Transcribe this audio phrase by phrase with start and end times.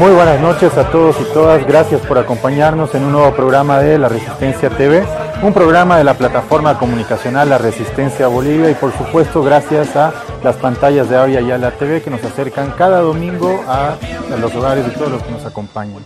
[0.00, 1.66] Muy buenas noches a todos y todas.
[1.66, 5.04] Gracias por acompañarnos en un nuevo programa de La Resistencia TV,
[5.42, 10.56] un programa de la plataforma comunicacional La Resistencia Bolivia y por supuesto gracias a las
[10.56, 13.96] pantallas de Avia la TV que nos acercan cada domingo a,
[14.40, 16.02] los hogares de todos los que nos acompañan.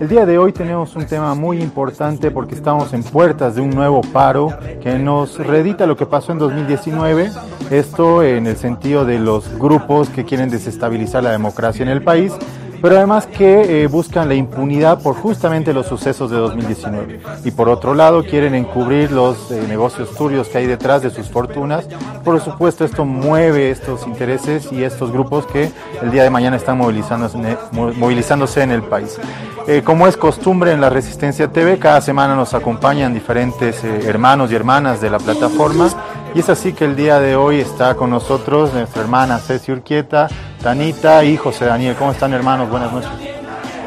[0.00, 3.70] El día de hoy tenemos un tema muy importante porque estamos en puertas de un
[3.70, 4.48] nuevo paro
[4.82, 7.30] que nos reedita lo que pasó en 2019,
[7.70, 12.32] esto en el sentido de los grupos que quieren desestabilizar la democracia en el país
[12.80, 17.20] pero además que eh, buscan la impunidad por justamente los sucesos de 2019.
[17.44, 21.28] Y por otro lado, quieren encubrir los eh, negocios turbios que hay detrás de sus
[21.28, 21.88] fortunas.
[22.24, 25.70] Por supuesto, esto mueve estos intereses y estos grupos que
[26.02, 27.38] el día de mañana están movilizándose,
[27.72, 29.18] movilizándose en el país.
[29.66, 34.54] Eh, como es costumbre en la Resistencia TV, cada semana nos acompañan diferentes hermanos y
[34.54, 35.88] hermanas de la plataforma.
[36.34, 40.28] Y es así que el día de hoy está con nosotros nuestra hermana Ceci Urquieta,
[40.62, 41.96] Tanita y José Daniel.
[41.98, 42.68] ¿Cómo están hermanos?
[42.68, 43.10] Buenas noches.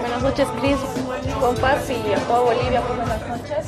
[0.02, 0.78] Buenas noches Cris,
[1.40, 3.68] compas y a toda Bolivia, buenas noches.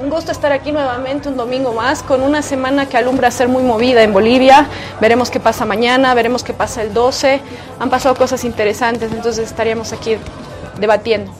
[0.00, 3.62] Un gusto estar aquí nuevamente un domingo más con una semana que alumbra ser muy
[3.62, 4.66] movida en Bolivia.
[5.00, 7.40] Veremos qué pasa mañana, veremos qué pasa el 12.
[7.80, 10.16] Han pasado cosas interesantes, entonces estaríamos aquí
[10.78, 11.32] debatiendo.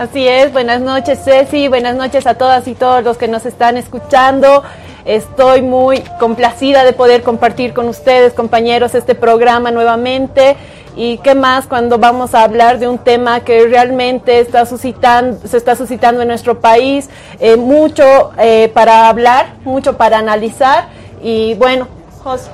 [0.00, 3.76] Así es, buenas noches Ceci, buenas noches a todas y todos los que nos están
[3.76, 4.62] escuchando.
[5.04, 10.56] Estoy muy complacida de poder compartir con ustedes, compañeros, este programa nuevamente.
[10.96, 15.58] Y qué más cuando vamos a hablar de un tema que realmente está suscitando, se
[15.58, 20.88] está suscitando en nuestro país, eh, mucho eh, para hablar, mucho para analizar.
[21.22, 21.86] Y bueno,
[22.24, 22.50] José.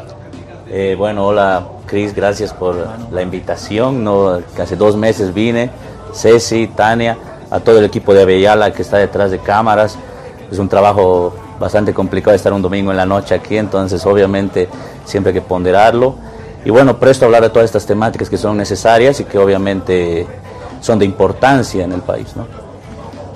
[0.69, 2.75] Eh, bueno, hola Cris, gracias por
[3.13, 4.03] la invitación.
[4.03, 5.71] No, hace dos meses vine,
[6.13, 7.17] Ceci, Tania,
[7.57, 9.97] a todo el equipo de Avellala que está detrás de cámaras.
[10.51, 14.69] Es un trabajo bastante complicado estar un domingo en la noche aquí, entonces obviamente
[15.07, 16.15] siempre hay que ponderarlo.
[16.65, 20.27] Y bueno, presto a hablar de todas estas temáticas que son necesarias y que obviamente
[20.81, 22.37] son de importancia en el país.
[22.37, 22.47] ¿no?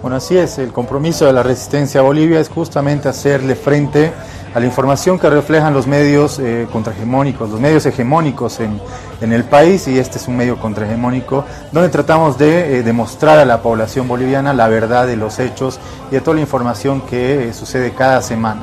[0.03, 4.13] Bueno, así es, el compromiso de la resistencia a Bolivia es justamente hacerle frente
[4.55, 8.81] a la información que reflejan los medios eh, los medios hegemónicos en,
[9.21, 13.45] en, el país, y este es un medio contrahegemónico, donde tratamos de eh, demostrar a
[13.45, 15.79] la población boliviana la verdad de los hechos
[16.11, 18.63] y de toda la información que eh, sucede cada semana.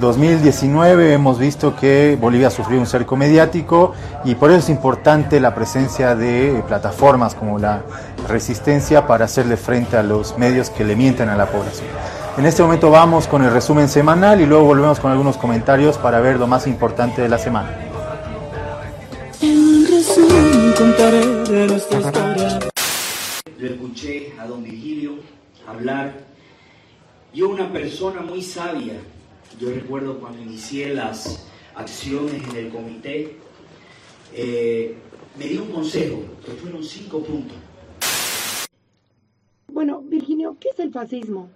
[0.00, 3.92] 2019 hemos visto que Bolivia sufrió un cerco mediático
[4.24, 7.82] y por eso es importante la presencia de plataformas como la
[8.28, 11.88] Resistencia para hacerle frente a los medios que le mienten a la población.
[12.38, 16.18] En este momento vamos con el resumen semanal y luego volvemos con algunos comentarios para
[16.18, 17.78] ver lo más importante de la semana.
[23.58, 25.16] Yo escuché a don Virgilio
[25.66, 26.14] hablar.
[27.34, 28.94] Yo, una persona muy sabia,
[29.60, 33.36] yo recuerdo cuando inicié las acciones en el comité,
[34.34, 34.96] eh,
[35.38, 37.58] me dio un consejo, que fueron cinco puntos.
[39.70, 41.50] Bueno, Virginio, ¿qué es el fascismo?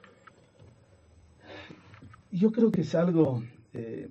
[2.37, 3.43] Yo creo que es algo
[3.73, 4.09] eh,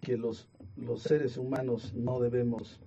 [0.00, 2.80] que los, los seres humanos no debemos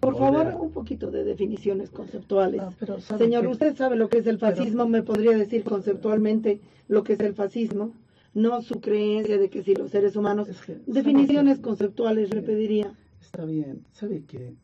[0.00, 2.60] por favor, un poquito de definiciones conceptuales.
[2.60, 2.72] Ah,
[3.16, 7.20] Señor, usted sabe lo que es el fascismo, ¿me podría decir conceptualmente lo que es
[7.20, 7.92] el fascismo?
[8.34, 10.48] No su creencia de que si los seres humanos...
[10.86, 12.92] definiciones conceptuales le pediría.
[13.20, 14.56] Está bien, ¿sabe qué?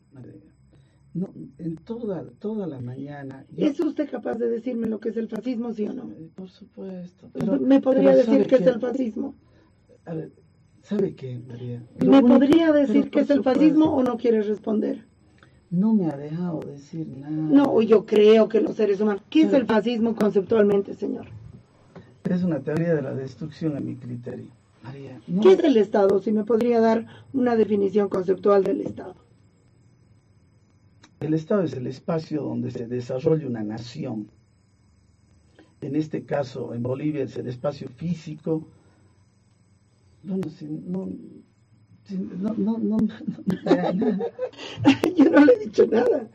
[1.19, 3.45] No, en toda, toda la mañana...
[3.57, 6.05] ¿Es usted capaz de decirme lo que es el fascismo, sí o no?
[6.13, 7.29] Eh, por supuesto.
[7.61, 9.35] ¿Me podría decir qué es el fascismo?
[10.05, 10.31] A ver,
[10.83, 11.83] ¿sabe qué, María?
[12.07, 15.07] ¿Me podría decir qué es el fascismo o no quiere responder?
[15.71, 17.33] No me ha dejado decir nada.
[17.33, 19.23] No, yo creo que los seres humanos...
[19.29, 21.27] ¿Qué es el fascismo conceptualmente, señor?
[22.23, 24.53] Es una teoría de la destrucción a mi criterio.
[24.85, 26.21] María, ¿Qué es el Estado?
[26.21, 29.17] Si me podría dar una definición conceptual del Estado.
[31.21, 34.31] El Estado es el espacio donde se desarrolla una nación.
[35.81, 38.69] En este caso, en Bolivia es el espacio físico.
[40.23, 40.39] no,
[42.57, 42.99] no, no, no,
[45.17, 46.29] Yo no le he dicho nada.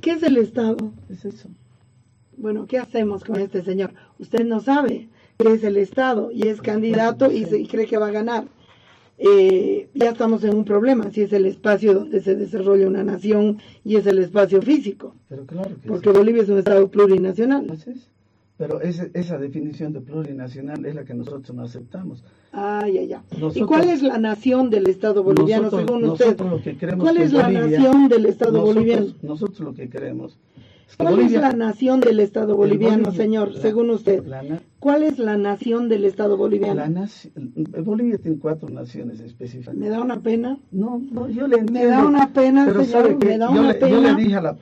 [0.00, 0.92] ¿Qué es el Estado?
[1.08, 1.48] Es eso.
[2.36, 3.94] Bueno, ¿qué hacemos con este señor?
[4.18, 5.08] Usted no sabe
[5.38, 8.48] qué es el Estado y es candidato y, y cree que va a ganar
[9.18, 13.58] eh, ya estamos en un problema, si es el espacio donde se desarrolla una nación
[13.84, 15.14] y es el espacio físico.
[15.28, 17.66] Pero claro porque Bolivia es un estado plurinacional.
[18.58, 22.24] Pero esa definición de plurinacional es la que nosotros no aceptamos.
[22.52, 23.22] Ah, ya, ya.
[23.54, 26.40] ¿Y cuál es la nación del Estado boliviano nosotros, según usted?
[26.40, 29.08] Lo que ¿Cuál es la nación del Estado boliviano?
[29.22, 30.38] Nosotros lo que queremos
[30.96, 34.22] ¿Cuál es la nación del Estado boliviano, señor, según usted?
[34.78, 36.82] ¿Cuál es la nación del Estado boliviano?
[37.84, 39.74] Bolivia tiene cuatro naciones específicas.
[39.74, 40.58] ¿Me da una pena?
[40.70, 41.80] No, no, yo le entiendo.
[41.80, 43.92] Me da una pena, pero señor, sabe que me da yo, una le, pena.
[43.92, 44.56] yo le dije a la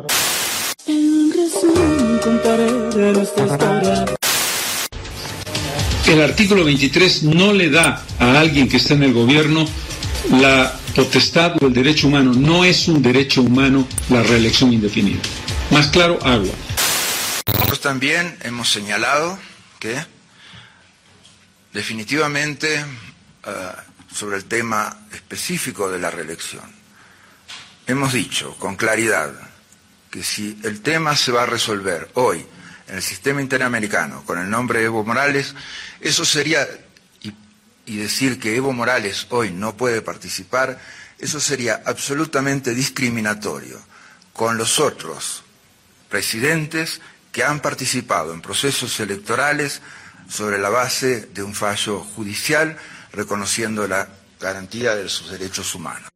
[6.08, 9.64] El artículo 23 no le da a alguien que está en el gobierno
[10.40, 12.32] la potestad o el derecho humano.
[12.34, 15.20] No es un derecho humano la reelección indefinida.
[15.74, 16.54] Más claro, agua.
[17.48, 19.36] Nosotros también hemos señalado
[19.80, 20.06] que
[21.72, 23.72] definitivamente eh,
[24.12, 26.62] sobre el tema específico de la reelección,
[27.88, 29.32] hemos dicho con claridad
[30.12, 32.46] que si el tema se va a resolver hoy
[32.86, 35.56] en el sistema interamericano con el nombre de Evo Morales,
[36.00, 36.68] eso sería,
[37.20, 37.34] y,
[37.86, 40.80] y decir que Evo Morales hoy no puede participar,
[41.18, 43.80] eso sería absolutamente discriminatorio
[44.32, 45.43] con los otros
[46.14, 47.00] presidentes
[47.32, 49.82] que han participado en procesos electorales
[50.28, 52.76] sobre la base de un fallo judicial
[53.12, 54.06] reconociendo la
[54.40, 56.08] garantía de sus derechos humanos.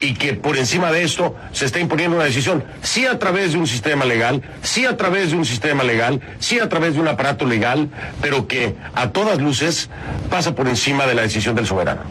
[0.00, 3.58] Y que por encima de esto se está imponiendo una decisión, sí a través de
[3.58, 7.08] un sistema legal, sí a través de un sistema legal, sí a través de un
[7.08, 7.88] aparato legal,
[8.20, 9.88] pero que a todas luces
[10.28, 12.02] pasa por encima de la decisión del soberano.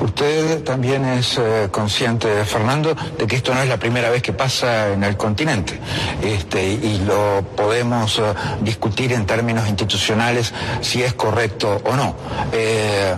[0.00, 4.32] Usted también es eh, consciente, Fernando, de que esto no es la primera vez que
[4.32, 5.78] pasa en el continente
[6.22, 8.22] este, y lo podemos eh,
[8.60, 12.14] discutir en términos institucionales si es correcto o no.
[12.52, 13.14] Eh,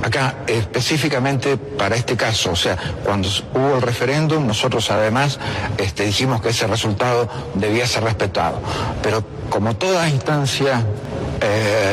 [0.00, 5.40] acá específicamente para este caso, o sea, cuando hubo el referéndum, nosotros además
[5.78, 8.60] este, dijimos que ese resultado debía ser respetado.
[9.02, 10.84] Pero como toda instancia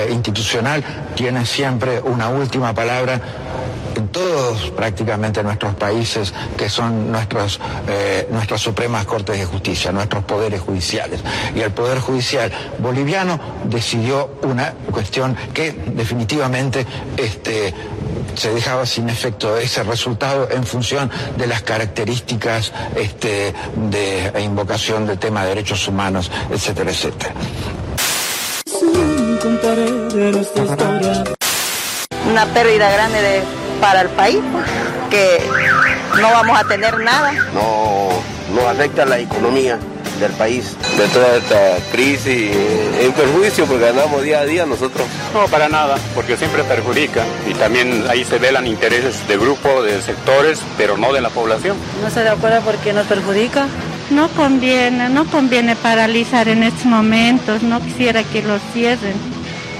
[0.09, 0.83] institucional
[1.15, 3.21] tiene siempre una última palabra
[4.15, 10.61] todos prácticamente nuestros países que son nuestros, eh, nuestras supremas cortes de justicia, nuestros poderes
[10.61, 11.19] judiciales.
[11.53, 16.85] Y el Poder Judicial boliviano decidió una cuestión que definitivamente
[17.17, 17.73] este,
[18.35, 25.19] se dejaba sin efecto ese resultado en función de las características este, de invocación del
[25.19, 27.33] tema de derechos humanos, etcétera, etcétera.
[32.31, 34.39] Una pérdida grande de para el país,
[35.09, 35.39] que
[36.21, 37.31] no vamos a tener nada.
[37.53, 38.09] No,
[38.53, 39.77] no afecta la economía
[40.19, 40.75] del país.
[40.97, 42.51] De toda esta crisis,
[42.99, 45.05] en perjuicio porque ganamos día a día nosotros.
[45.33, 50.01] No, para nada, porque siempre perjudica y también ahí se velan intereses de grupo, de
[50.01, 51.77] sectores, pero no de la población.
[52.01, 53.67] No se de acuerdo porque nos perjudica.
[54.11, 59.34] No conviene, no conviene paralizar en estos momentos, no quisiera que lo cierren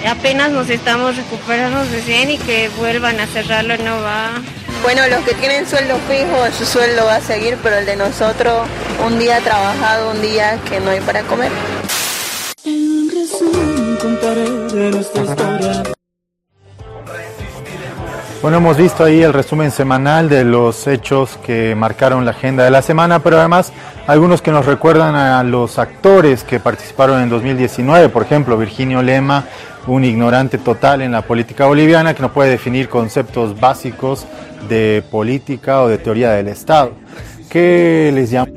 [0.07, 4.29] apenas nos estamos recuperando recién y que vuelvan a cerrarlo no va.
[4.83, 8.67] Bueno, los que tienen sueldo fijo, su sueldo va a seguir, pero el de nosotros,
[9.05, 11.51] un día trabajado, un día que no hay para comer.
[18.41, 22.69] Bueno, hemos visto ahí el resumen semanal de los hechos que marcaron la agenda de
[22.69, 23.73] la semana, pero además
[24.05, 29.45] algunos que nos recuerdan a los actores que participaron en 2019, por ejemplo, Virginio Lema,
[29.87, 34.25] un ignorante total en la política boliviana que no puede definir conceptos básicos
[34.67, 36.91] de política o de teoría del Estado.
[37.49, 38.51] ¿Qué les llama?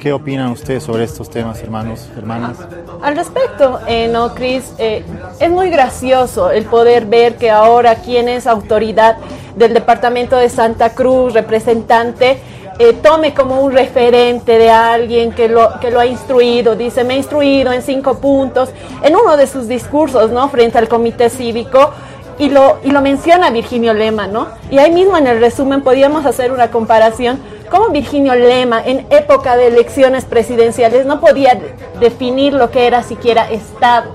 [0.00, 2.58] ¿Qué opinan ustedes sobre estos temas, hermanos, hermanas?
[3.00, 5.04] Al respecto, eh, no, Cris, eh,
[5.38, 9.18] es muy gracioso el poder ver que ahora quien es autoridad
[9.54, 12.38] del departamento de Santa Cruz, representante,
[12.78, 17.14] eh, tome como un referente de alguien que lo, que lo ha instruido, dice, me
[17.14, 18.70] ha instruido en cinco puntos,
[19.02, 20.48] en uno de sus discursos, ¿no?
[20.48, 21.92] Frente al comité cívico,
[22.38, 24.48] y lo, y lo menciona Virginio Lema, ¿no?
[24.70, 29.56] Y ahí mismo en el resumen podíamos hacer una comparación cómo Virginio Lema en época
[29.56, 31.58] de elecciones presidenciales no podía
[32.00, 34.12] definir lo que era siquiera Estado.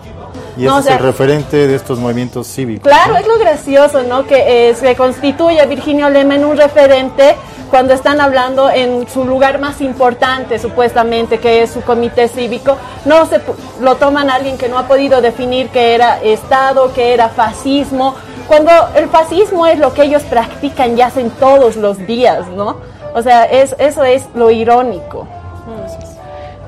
[0.55, 2.87] Y ese es el referente de estos movimientos cívicos.
[2.87, 4.25] Claro, es lo gracioso, ¿no?
[4.25, 7.35] Que eh, se constituye a Virginio Lema en un referente
[7.73, 13.25] cuando están hablando en su lugar más importante, supuestamente, que es su comité cívico, no
[13.25, 13.41] se
[13.81, 18.13] lo toman a alguien que no ha podido definir qué era Estado, qué era fascismo,
[18.47, 22.77] cuando el fascismo es lo que ellos practican y hacen todos los días, ¿no?
[23.15, 25.27] O sea, es, eso es lo irónico.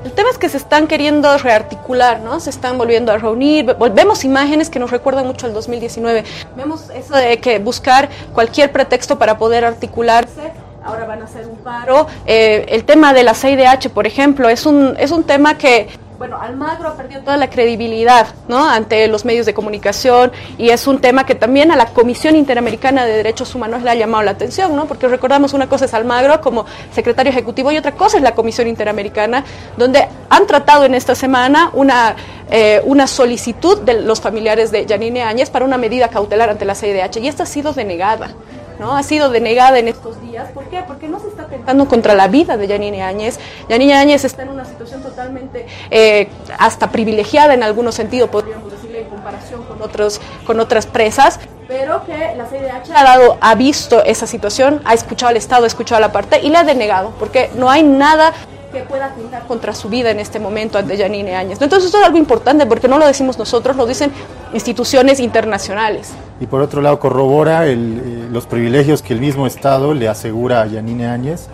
[0.04, 2.40] El tema es que se están queriendo rearticular, ¿no?
[2.40, 3.76] Se están volviendo a reunir.
[3.92, 6.24] Vemos imágenes que nos recuerdan mucho al 2019.
[6.56, 10.65] Vemos eso de que buscar cualquier pretexto para poder articularse.
[10.86, 12.06] Ahora van a hacer un paro.
[12.26, 15.88] Eh, el tema de la CIDH, por ejemplo, es un, es un tema que
[16.18, 18.66] bueno, Almagro ha perdido toda la credibilidad ¿no?
[18.66, 23.04] ante los medios de comunicación y es un tema que también a la Comisión Interamericana
[23.04, 24.86] de Derechos Humanos le ha llamado la atención, ¿no?
[24.86, 28.66] porque recordamos una cosa es Almagro como secretario ejecutivo y otra cosa es la Comisión
[28.66, 29.44] Interamericana,
[29.76, 32.16] donde han tratado en esta semana una,
[32.50, 36.74] eh, una solicitud de los familiares de Janine Áñez para una medida cautelar ante la
[36.74, 38.30] CIDH y esta ha sido denegada.
[38.78, 38.96] ¿No?
[38.96, 40.50] Ha sido denegada en estos días.
[40.52, 40.82] ¿Por qué?
[40.86, 43.38] Porque no se está atentando contra la vida de Yanine Áñez.
[43.68, 46.28] Yanine Áñez está en una situación totalmente eh,
[46.58, 52.04] hasta privilegiada en algunos sentidos, podríamos decirle, en comparación con, otros, con otras presas, pero
[52.04, 55.96] que la CIDH ha, dado, ha visto esa situación, ha escuchado al Estado, ha escuchado
[55.96, 58.32] a la parte y la ha denegado, porque no hay nada
[58.76, 61.60] que pueda atentar contra su vida en este momento ante Yanine Áñez.
[61.62, 64.10] Entonces eso es algo importante porque no lo decimos nosotros, lo dicen
[64.52, 66.12] instituciones internacionales.
[66.40, 70.62] Y por otro lado corrobora el, eh, los privilegios que el mismo Estado le asegura
[70.62, 71.46] a Yanine Áñez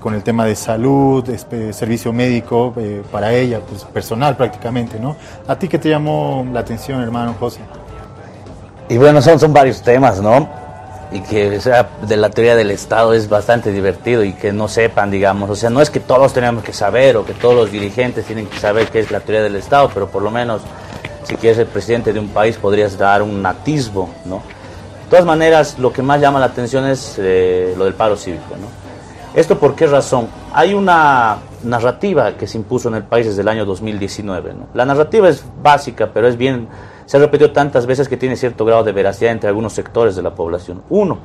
[0.00, 5.16] con el tema de salud, espe- servicio médico eh, para ella, pues personal prácticamente, ¿no?
[5.48, 7.60] ¿A ti qué te llamó la atención, hermano José?
[8.88, 10.46] Y bueno, son, son varios temas, ¿no?
[11.14, 15.10] Y que sea, de la teoría del Estado es bastante divertido y que no sepan,
[15.10, 15.48] digamos.
[15.48, 18.46] O sea, no es que todos tenemos que saber o que todos los dirigentes tienen
[18.46, 20.60] que saber qué es la teoría del Estado, pero por lo menos
[21.22, 24.42] si quieres ser presidente de un país podrías dar un atisbo, ¿no?
[25.04, 28.56] De todas maneras, lo que más llama la atención es eh, lo del paro cívico,
[28.60, 28.84] ¿no?
[29.34, 30.28] ¿Esto por qué razón?
[30.52, 34.54] Hay una narrativa que se impuso en el país desde el año 2019.
[34.54, 34.68] ¿no?
[34.74, 36.68] La narrativa es básica, pero es bien,
[37.06, 40.22] se ha repetido tantas veces que tiene cierto grado de veracidad entre algunos sectores de
[40.22, 40.82] la población.
[40.90, 41.18] Uno,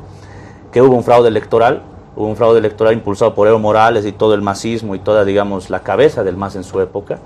[0.72, 1.82] que hubo un fraude electoral,
[2.16, 5.70] hubo un fraude electoral impulsado por Evo Morales y todo el masismo y toda, digamos,
[5.70, 7.20] la cabeza del MAS en su época.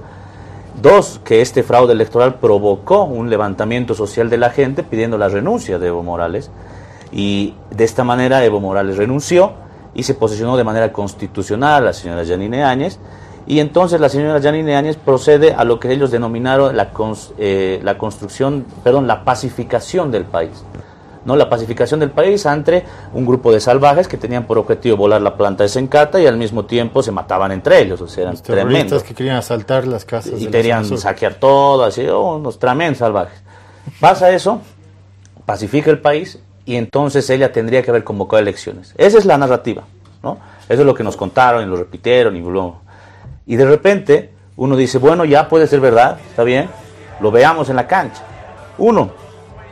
[0.81, 5.77] Dos, que este fraude electoral provocó un levantamiento social de la gente pidiendo la renuncia
[5.79, 6.50] de Evo Morales
[7.12, 9.53] y de esta manera Evo Morales renunció
[9.93, 13.00] y se posicionó de manera constitucional la señora Janine Áñez
[13.45, 17.79] y entonces la señora Janine Áñez procede a lo que ellos denominaron la, cons- eh,
[17.83, 20.63] la construcción, perdón, la pacificación del país.
[21.25, 21.35] ¿no?
[21.38, 22.83] La pacificación del país ante
[23.13, 26.35] un grupo de salvajes que tenían por objetivo volar la planta de Sencata y al
[26.35, 30.03] mismo tiempo se mataban entre ellos, o sea, eran Terroristas tremendos que querían asaltar las
[30.03, 30.33] casas.
[30.41, 33.41] y querían saquear todo, así, oh, unos tremendos salvajes.
[34.01, 34.59] Pasa eso,
[35.45, 38.93] pacifica el país y entonces ella tendría que haber convocado elecciones.
[38.97, 39.83] Esa es la narrativa,
[40.21, 40.38] ¿no?
[40.69, 42.81] Eso es lo que nos contaron y lo repitieron y luego.
[43.45, 46.69] Y de repente uno dice, bueno, ya puede ser verdad, está bien,
[47.19, 48.21] lo veamos en la cancha.
[48.77, 49.12] Uno,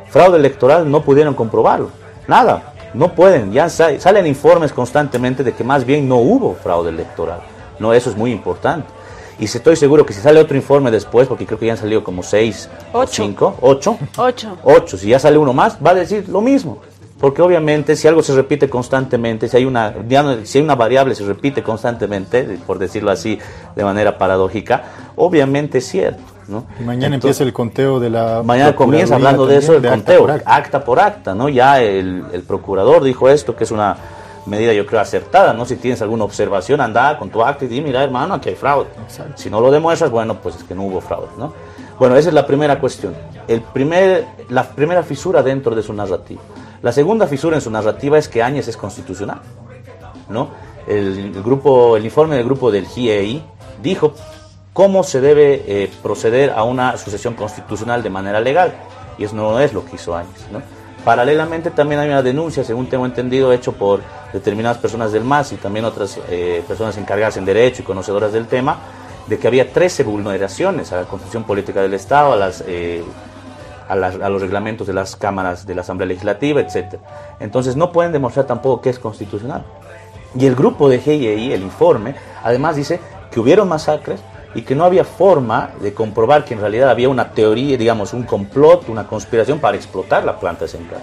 [0.10, 1.90] fraude electoral no pudieron comprobarlo,
[2.28, 6.90] nada, no pueden, ya sa- salen informes constantemente de que más bien no hubo fraude
[6.90, 7.40] electoral.
[7.80, 8.88] No, eso es muy importante.
[9.40, 12.04] Y estoy seguro que si sale otro informe después, porque creo que ya han salido
[12.04, 13.24] como seis, o Ocho.
[13.24, 14.58] cinco, ocho, Ocho.
[14.64, 16.80] ocho, si ya sale uno más, va a decir lo mismo.
[17.22, 19.94] Porque obviamente si algo se repite constantemente, si hay una,
[20.44, 23.38] si hay una variable se repite constantemente, por decirlo así
[23.76, 24.84] de manera paradójica,
[25.16, 26.24] obviamente es cierto.
[26.48, 26.66] ¿no?
[26.80, 28.42] Y mañana Entonces- empieza el conteo de la.
[28.44, 30.56] Mañana comienza hablando de eso el también, acta conteo, por acta.
[30.56, 30.84] acta.
[30.84, 31.48] por acta, ¿no?
[31.48, 33.96] Ya el, el procurador dijo esto, que es una
[34.48, 35.66] medida yo creo acertada, ¿no?
[35.66, 38.88] Si tienes alguna observación, anda con tu acta y di, mira hermano, aquí hay fraude.
[39.36, 41.54] Si no lo demuestras, bueno, pues es que no hubo fraude, ¿no?
[42.00, 43.14] Bueno, esa es la primera cuestión.
[43.48, 46.42] El primer, la primera fisura dentro de su narrativa.
[46.82, 49.42] La segunda fisura en su narrativa es que Áñez es constitucional,
[50.30, 50.50] ¿no?
[50.88, 53.44] El, grupo, el informe del grupo del GIEI
[53.84, 54.14] dijo
[54.74, 58.74] cómo se debe eh, proceder a una sucesión constitucional de manera legal.
[59.18, 60.48] Y eso no es lo que hizo Áñez.
[61.06, 64.02] Paralelamente también hay una denuncia, según tengo entendido, hecho por
[64.34, 68.48] determinadas personas del MAS y también otras eh, personas encargadas en derecho y conocedoras del
[68.48, 68.78] tema,
[69.28, 72.64] de que había 13 vulneraciones a la Constitución Política del Estado, a las...
[72.66, 73.04] eh,
[73.88, 73.96] a,
[74.30, 76.96] los reglamentos de las cámaras de la Asamblea Legislativa, etc.
[77.40, 79.64] Entonces no pueden demostrar tampoco que es constitucional.
[80.36, 83.00] Y el grupo de GIEI, el informe, además dice
[83.32, 84.22] que hubieron masacres
[84.56, 88.24] y que no había forma de comprobar que en realidad había una teoría, digamos, un
[88.24, 91.02] complot, una conspiración para explotar la planta central.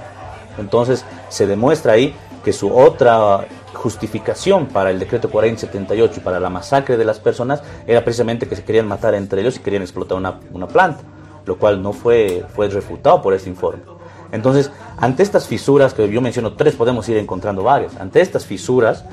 [0.59, 6.51] Entonces se demuestra ahí que su otra justificación para el decreto 4078 y para la
[6.51, 10.19] masacre de las personas era precisamente que se querían matar entre ellos y querían explotar
[10.19, 11.03] una planta,
[11.49, 13.83] lo cual no fue, fue refutado por este informe.
[14.31, 19.05] Entonces, ante estas fisuras, que yo menciono tres, podemos ir encontrando varias, ante estas fisuras,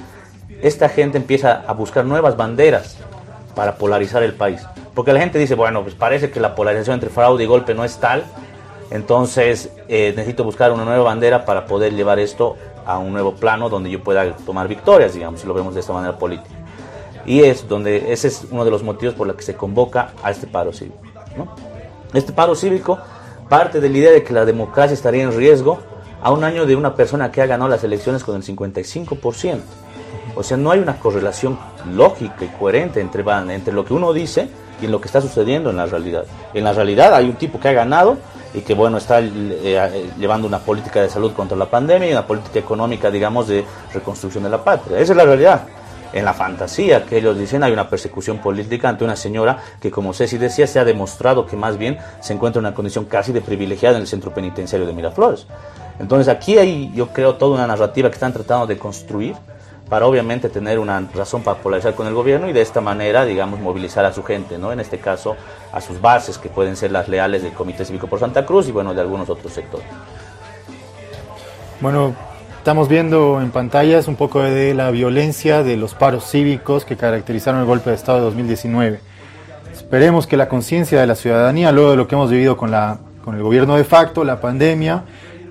[0.62, 2.98] esta gente empieza a buscar nuevas banderas
[3.56, 4.62] para polarizar el país.
[4.94, 7.86] Porque la gente dice, bueno, pues parece que la polarización entre fraude y golpe no
[7.86, 8.26] es tal,
[8.92, 13.70] entonces eh, necesito buscar una nueva bandera para poder llevar esto a un nuevo plano
[13.70, 16.56] donde yo pueda tomar victorias, digamos, si lo vemos de esta manera política.
[17.26, 20.32] Y es donde ese es uno de los motivos por los que se convoca a
[20.32, 21.00] este paro cívico.
[21.38, 21.75] ¿no?
[22.16, 22.98] Este paro cívico
[23.50, 25.80] parte de la idea de que la democracia estaría en riesgo
[26.22, 29.60] a un año de una persona que ha ganado las elecciones con el 55%.
[30.36, 31.58] O sea, no hay una correlación
[31.94, 34.50] lógica y coherente entre, entre lo que uno dice
[34.82, 36.26] y en lo que está sucediendo en la realidad.
[36.54, 38.18] En la realidad hay un tipo que ha ganado
[38.54, 42.12] y que bueno está eh, eh, llevando una política de salud contra la pandemia y
[42.14, 45.00] una política económica, digamos, de reconstrucción de la patria.
[45.00, 45.68] Esa es la realidad.
[46.16, 50.14] En la fantasía que ellos dicen hay una persecución política ante una señora que, como
[50.14, 53.42] Ceci decía, se ha demostrado que más bien se encuentra en una condición casi de
[53.42, 55.46] privilegiada en el centro penitenciario de Miraflores.
[56.00, 59.36] Entonces aquí hay, yo creo, toda una narrativa que están tratando de construir
[59.90, 63.60] para obviamente tener una razón para polarizar con el gobierno y de esta manera, digamos,
[63.60, 64.72] movilizar a su gente, ¿no?
[64.72, 65.36] En este caso,
[65.74, 68.72] a sus bases, que pueden ser las leales del Comité Cívico por Santa Cruz y,
[68.72, 69.86] bueno, de algunos otros sectores.
[71.82, 72.16] Bueno,
[72.66, 77.60] estamos viendo en pantallas un poco de la violencia de los paros cívicos que caracterizaron
[77.60, 79.00] el golpe de Estado de 2019.
[79.72, 82.98] Esperemos que la conciencia de la ciudadanía, luego de lo que hemos vivido con, la,
[83.24, 85.04] con el gobierno de facto, la pandemia,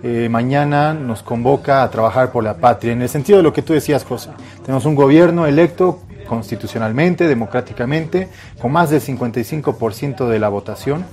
[0.03, 3.63] eh, mañana nos convoca a trabajar por la patria, en el sentido de lo que
[3.63, 4.31] tú decías, José.
[4.65, 8.29] Tenemos un gobierno electo constitucionalmente, democráticamente,
[8.61, 11.05] con más del 55% de la votación,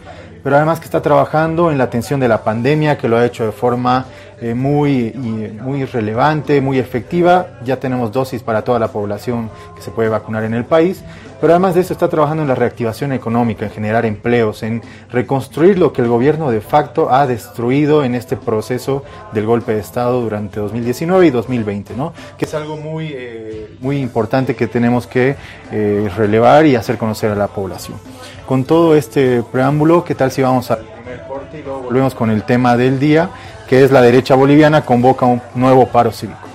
[0.43, 3.46] pero además que está trabajando en la atención de la pandemia, que lo ha hecho
[3.46, 4.08] de forma
[4.41, 7.48] eh, muy, muy relevante, muy efectiva.
[7.63, 11.03] Ya tenemos dosis para toda la población que se puede vacunar en el país
[11.41, 15.79] pero además de eso está trabajando en la reactivación económica, en generar empleos, en reconstruir
[15.79, 20.21] lo que el gobierno de facto ha destruido en este proceso del golpe de Estado
[20.21, 22.13] durante 2019 y 2020, ¿no?
[22.38, 25.36] que es algo muy, eh, muy importante que tenemos que
[25.71, 27.98] eh, relevar y hacer conocer a la población.
[28.45, 31.00] Con todo este preámbulo, ¿qué tal si vamos corte
[31.65, 33.30] volvemos con el tema del día,
[33.68, 36.51] que es la derecha boliviana convoca un nuevo paro cívico?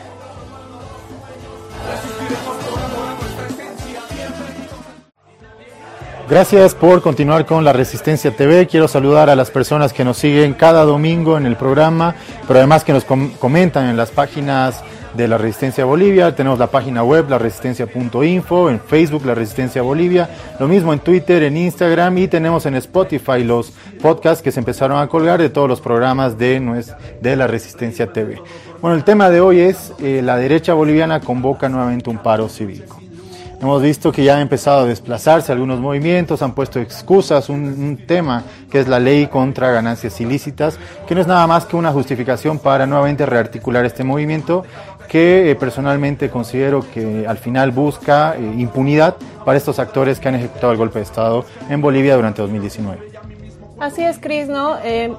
[6.29, 8.67] Gracias por continuar con la Resistencia TV.
[8.67, 12.17] Quiero saludar a las personas que nos siguen cada domingo en el programa,
[12.49, 14.83] pero además que nos comentan en las páginas
[15.17, 16.35] de la Resistencia Bolivia.
[16.35, 20.29] Tenemos la página web, la resistencia.info, en Facebook, la Resistencia Bolivia,
[20.61, 24.99] lo mismo en Twitter, en Instagram y tenemos en Spotify los podcasts que se empezaron
[24.99, 26.85] a colgar de todos los programas de,
[27.21, 28.41] de la Resistencia TV.
[28.81, 33.01] Bueno, el tema de hoy es eh, la derecha boliviana convoca nuevamente un paro cívico.
[33.61, 38.45] Hemos visto que ya han empezado a desplazarse algunos movimientos, han puesto excusas, un, tema
[38.71, 42.59] que es la ley contra ganancias ilícitas, que no es nada más que una justificación
[42.59, 44.65] para nuevamente rearticular este movimiento
[45.07, 50.35] que eh, personalmente considero que al final busca eh, impunidad para estos actores que han
[50.35, 52.99] ejecutado el golpe de Estado en Bolivia durante 2019.
[53.79, 54.77] Así es, Cris, ¿no?
[54.83, 55.13] Eh,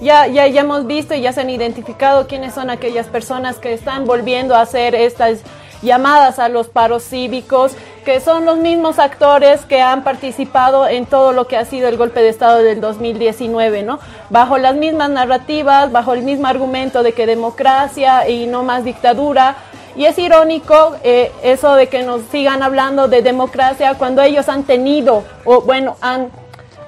[0.00, 3.72] ya, ya, ya hemos visto y ya se han identificado quiénes son aquellas personas que
[3.72, 5.40] están volviendo a hacer estas
[5.82, 7.76] llamadas a los paros cívicos,
[8.08, 11.98] que son los mismos actores que han participado en todo lo que ha sido el
[11.98, 13.98] golpe de Estado del 2019, ¿no?
[14.30, 19.56] Bajo las mismas narrativas, bajo el mismo argumento de que democracia y no más dictadura.
[19.94, 24.62] Y es irónico eh, eso de que nos sigan hablando de democracia cuando ellos han
[24.62, 26.30] tenido, o bueno, han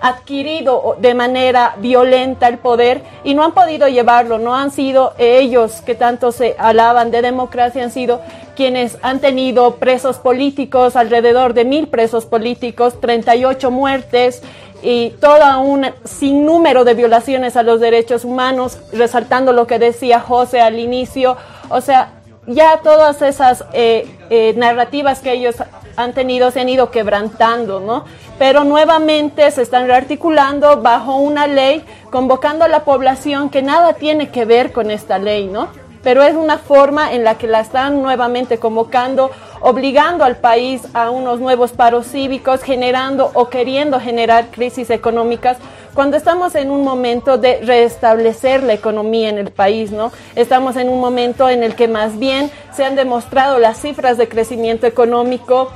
[0.01, 5.83] adquirido de manera violenta el poder y no han podido llevarlo, no han sido ellos
[5.83, 8.21] que tanto se alaban de democracia, han sido
[8.57, 14.43] quienes han tenido presos políticos, alrededor de mil presos políticos, 38 muertes
[14.83, 20.61] y todo un sinnúmero de violaciones a los derechos humanos, resaltando lo que decía José
[20.61, 21.37] al inicio.
[21.69, 25.57] O sea, ya todas esas eh, eh, narrativas que ellos
[26.03, 28.05] han tenido se han ido quebrantando, ¿no?
[28.39, 34.31] Pero nuevamente se están rearticulando bajo una ley, convocando a la población que nada tiene
[34.31, 35.69] que ver con esta ley, ¿no?
[36.03, 41.11] pero es una forma en la que la están nuevamente convocando, obligando al país a
[41.11, 45.59] unos nuevos paros cívicos, generando o queriendo generar crisis económicas,
[45.95, 50.13] cuando estamos en un momento de restablecer la economía en el país, ¿no?
[50.37, 54.29] Estamos en un momento en el que más bien se han demostrado las cifras de
[54.29, 55.73] crecimiento económico,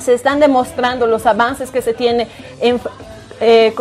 [0.00, 2.28] se están demostrando los avances que se tiene
[2.60, 2.80] en,
[3.40, 3.74] eh,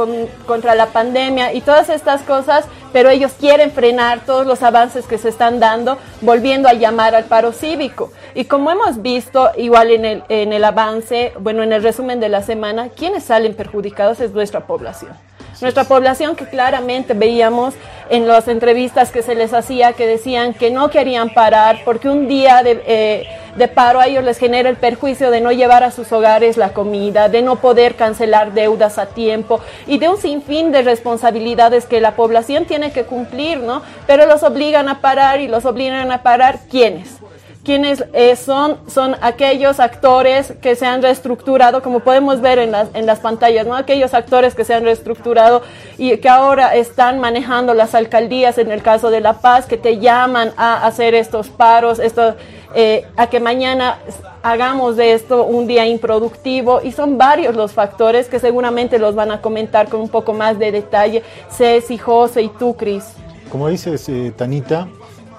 [0.45, 5.17] contra la pandemia y todas estas cosas, pero ellos quieren frenar todos los avances que
[5.17, 8.11] se están dando, volviendo a llamar al paro cívico.
[8.33, 12.27] Y como hemos visto, igual en el, en el avance, bueno, en el resumen de
[12.27, 15.13] la semana, quienes salen perjudicados es nuestra población.
[15.61, 17.73] Nuestra población que claramente veíamos
[18.09, 22.27] en las entrevistas que se les hacía que decían que no querían parar porque un
[22.27, 25.91] día de, eh, de paro a ellos les genera el perjuicio de no llevar a
[25.91, 30.71] sus hogares la comida, de no poder cancelar deudas a tiempo y de un sinfín
[30.71, 33.81] de responsabilidades que la población tiene que cumplir, ¿no?
[34.07, 37.24] Pero los obligan a parar y los obligan a parar ¿quiénes?
[37.65, 38.77] ¿Quiénes eh, son?
[38.87, 43.65] Son aquellos actores que se han reestructurado, como podemos ver en las, en las pantallas,
[43.65, 43.75] ¿no?
[43.75, 45.63] Aquellos actores que se han reestructurado
[45.97, 49.97] y que ahora están manejando las alcaldías, en el caso de La Paz, que te
[49.97, 52.35] llaman a hacer estos paros, esto,
[52.75, 53.97] eh, a que mañana
[54.43, 59.31] hagamos de esto un día improductivo y son varios los factores que seguramente los van
[59.31, 63.05] a comentar con un poco más de detalle Ceci, José y tú, Cris.
[63.49, 64.87] Como dices, eh, Tanita,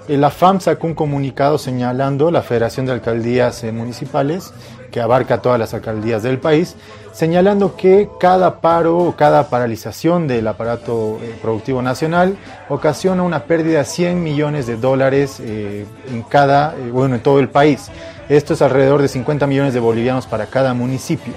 [0.08, 4.52] la FAM sacó un comunicado señalando la Federación de Alcaldías eh, Municipales,
[4.90, 6.76] que abarca todas las alcaldías del país,
[7.12, 12.36] señalando que cada paro o cada paralización del aparato eh, productivo nacional
[12.68, 17.48] ocasiona una pérdida de 100 millones de dólares eh, en cada, bueno, en todo el
[17.48, 17.88] país.
[18.28, 21.34] Esto es alrededor de 50 millones de bolivianos para cada municipio.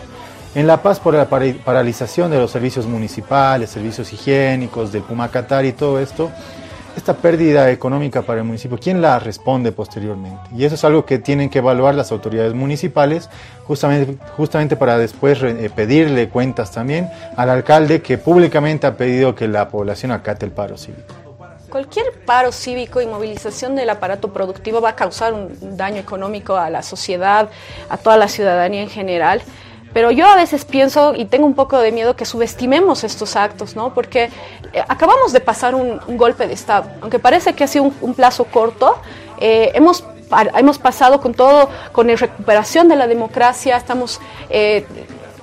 [0.55, 5.73] En La Paz, por la paralización de los servicios municipales, servicios higiénicos, del Pumacatar y
[5.73, 6.31] todo esto,
[6.99, 10.41] esta pérdida económica para el municipio, ¿quién la responde posteriormente?
[10.55, 13.29] Y eso es algo que tienen que evaluar las autoridades municipales,
[13.63, 19.47] justamente, justamente para después eh, pedirle cuentas también al alcalde que públicamente ha pedido que
[19.47, 21.13] la población acate el paro cívico.
[21.69, 26.69] Cualquier paro cívico y movilización del aparato productivo va a causar un daño económico a
[26.69, 27.49] la sociedad,
[27.89, 29.41] a toda la ciudadanía en general.
[29.93, 33.75] Pero yo a veces pienso y tengo un poco de miedo que subestimemos estos actos,
[33.75, 33.93] ¿no?
[33.93, 34.25] Porque
[34.73, 36.89] eh, acabamos de pasar un, golpe de Estado.
[37.01, 38.97] Aunque parece que ha sido un, plazo corto,
[39.39, 40.03] eh, hemos
[40.55, 44.85] hemos pasado con todo, con la recuperación de la democracia, estamos eh,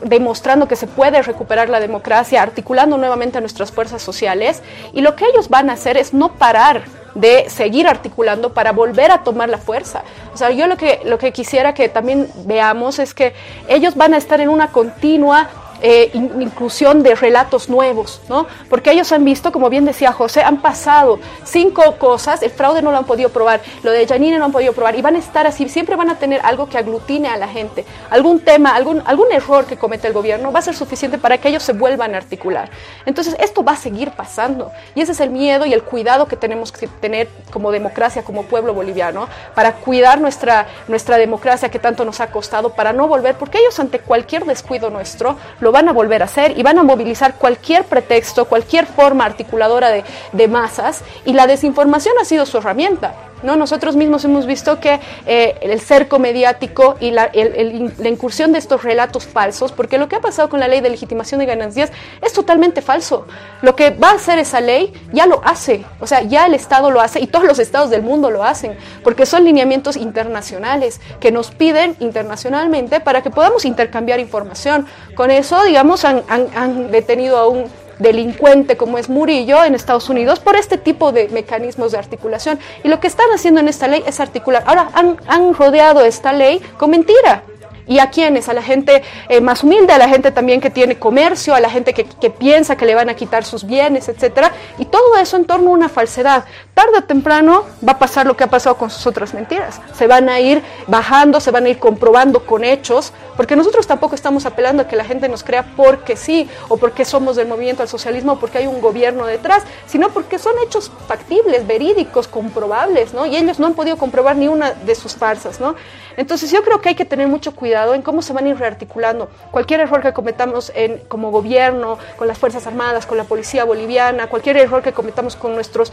[0.09, 5.17] demostrando que se puede recuperar la democracia, articulando nuevamente a nuestras fuerzas sociales, y lo
[5.17, 9.49] que ellos van a hacer es no parar de seguir articulando para volver a tomar
[9.49, 10.03] la fuerza.
[10.35, 13.35] O sea, yo lo que, lo que quisiera que también veamos es que
[13.69, 15.49] ellos van a estar en una continua
[15.83, 18.47] eh, inclusión de relatos nuevos, ¿no?
[18.69, 22.91] Porque ellos han visto, como bien decía José, han pasado cinco cosas, el fraude no
[22.91, 25.47] lo han podido probar, lo de Janine no han podido probar, y van a estar
[25.47, 29.31] así, siempre van a tener algo que aglutine a la gente, algún tema, algún, algún
[29.33, 32.19] error que comete el gobierno va a ser suficiente para que ellos se vuelvan a
[32.19, 32.71] articular.
[33.05, 36.37] Entonces, esto va a seguir pasando, y ese es el miedo y el cuidado que
[36.37, 42.05] tenemos que tener como democracia, como pueblo boliviano, para cuidar nuestra, nuestra democracia que tanto
[42.05, 45.37] nos ha costado, para no volver, porque ellos ante cualquier descuido nuestro,
[45.67, 49.89] lo van a volver a hacer y van a movilizar cualquier pretexto, cualquier forma articuladora
[49.91, 53.15] de, de masas y la desinformación ha sido su herramienta.
[53.43, 53.57] ¿no?
[53.57, 58.83] Nosotros mismos hemos visto que eh, el cerco mediático y la, la, incursión de estos
[58.83, 62.33] relatos falsos, porque lo que ha pasado con la ley de legitimación de ganancias es
[62.33, 63.27] totalmente falso.
[63.63, 66.91] Lo que va a hacer esa ley ya lo hace, o sea, ya el Estado
[66.91, 71.31] lo hace y todos los estados del mundo lo hacen, porque son lineamientos internacionales que
[71.31, 74.87] nos piden internacionalmente para que podamos intercambiar información.
[75.15, 77.65] Con eso, digamos, han, detenido a un
[77.99, 82.59] delincuente como es Murillo en Estados Unidos por este tipo de mecanismos de articulación.
[82.85, 84.65] Y lo que están haciendo en esta ley es articular.
[84.67, 87.43] Ahora han, han rodeado esta ley con mentira.
[87.89, 88.49] ¿Y a quiénes?
[88.49, 91.71] A la gente eh, más humilde, a la gente también que tiene comercio, a la
[91.71, 94.51] gente que, piensa que le van a quitar sus bienes, etcétera.
[94.79, 96.45] Y todo eso en torno a una falsedad.
[96.75, 99.81] Tarde o temprano va a pasar lo que ha pasado con sus otras mentiras.
[99.95, 104.15] Se van a ir bajando, se van a ir comprobando con hechos, porque nosotros tampoco
[104.15, 107.83] estamos apelando a que la gente nos crea porque sí, o porque somos del movimiento
[107.83, 113.15] al socialismo, o porque hay un gobierno detrás, sino porque son hechos factibles, verídicos, comprobables,
[113.15, 113.27] ¿no?
[113.27, 115.77] Y ellos no han podido comprobar ni una de sus farsas, ¿no?
[116.17, 118.59] Entonces yo creo que hay que tener mucho cuidado en cómo se van a ir
[118.59, 119.29] rearticulando.
[119.51, 124.29] Cualquier error que cometamos en, como gobierno, con las Fuerzas Armadas, con la Policía Boliviana,
[124.29, 125.93] cualquier error que cometamos con nuestros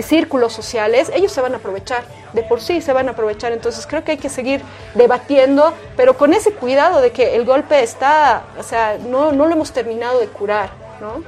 [0.00, 3.52] círculos sociales, ellos se van a aprovechar, de por sí se van a aprovechar.
[3.52, 4.62] Entonces creo que hay que seguir
[4.94, 9.52] debatiendo, pero con ese cuidado de que el golpe está, o sea, no, no lo
[9.52, 11.22] hemos terminado de curar, ¿no?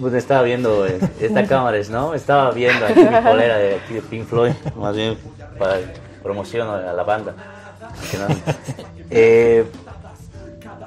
[0.00, 2.14] Pues estaba viendo eh, esta cámara, ¿no?
[2.14, 5.18] Estaba viendo aquí mi polera de, aquí de Pink Floyd, más bien
[5.58, 5.78] para
[6.22, 7.34] promoción a la banda.
[9.10, 9.66] Eh,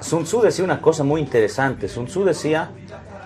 [0.00, 1.88] Sun Tzu decía una cosa muy interesante.
[1.88, 2.70] Sun Tzu decía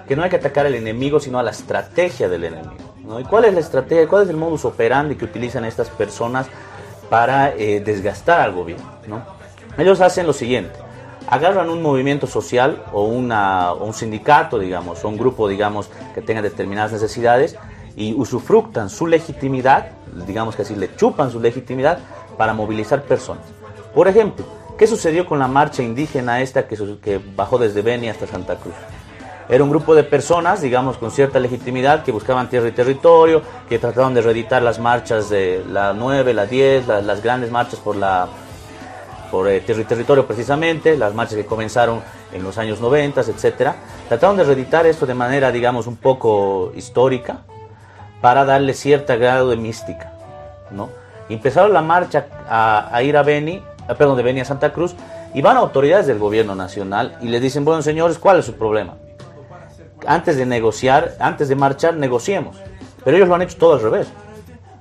[0.06, 2.94] que no hay que atacar al enemigo, sino a la estrategia del enemigo.
[3.04, 3.20] ¿no?
[3.20, 4.08] ¿Y cuál es la estrategia?
[4.08, 6.48] ¿Cuál es el modus operandi que utilizan estas personas
[7.08, 8.84] para eh, desgastar al gobierno?
[9.06, 9.22] ¿no?
[9.78, 10.78] Ellos hacen lo siguiente.
[11.28, 16.22] Agarran un movimiento social o, una, o un sindicato, digamos, o un grupo, digamos, que
[16.22, 17.56] tenga determinadas necesidades
[17.96, 19.88] y usufructan su legitimidad,
[20.26, 21.98] digamos que así, le chupan su legitimidad
[22.36, 23.44] para movilizar personas.
[23.94, 24.44] Por ejemplo,
[24.78, 28.74] ¿qué sucedió con la marcha indígena esta que, que bajó desde Beni hasta Santa Cruz?
[29.48, 33.80] Era un grupo de personas, digamos, con cierta legitimidad, que buscaban tierra y territorio, que
[33.80, 38.28] trataban de reeditar las marchas de la 9, la 10, las grandes marchas por la
[39.30, 42.00] por eh, tierra y territorio precisamente, las marchas que comenzaron
[42.32, 43.76] en los años 90, etcétera.
[44.08, 47.42] Trataron de reeditar esto de manera, digamos, un poco histórica,
[48.20, 50.12] para darle cierto grado de mística,
[50.70, 50.88] ¿no?
[51.28, 54.94] Empezaron la marcha a, a ir a Beni, eh, perdón, de Beni a Santa Cruz,
[55.32, 58.94] y van autoridades del gobierno nacional y les dicen, bueno señores, ¿cuál es su problema?
[60.06, 62.56] Antes de negociar, antes de marchar, negociemos.
[63.04, 64.08] Pero ellos lo han hecho todo al revés.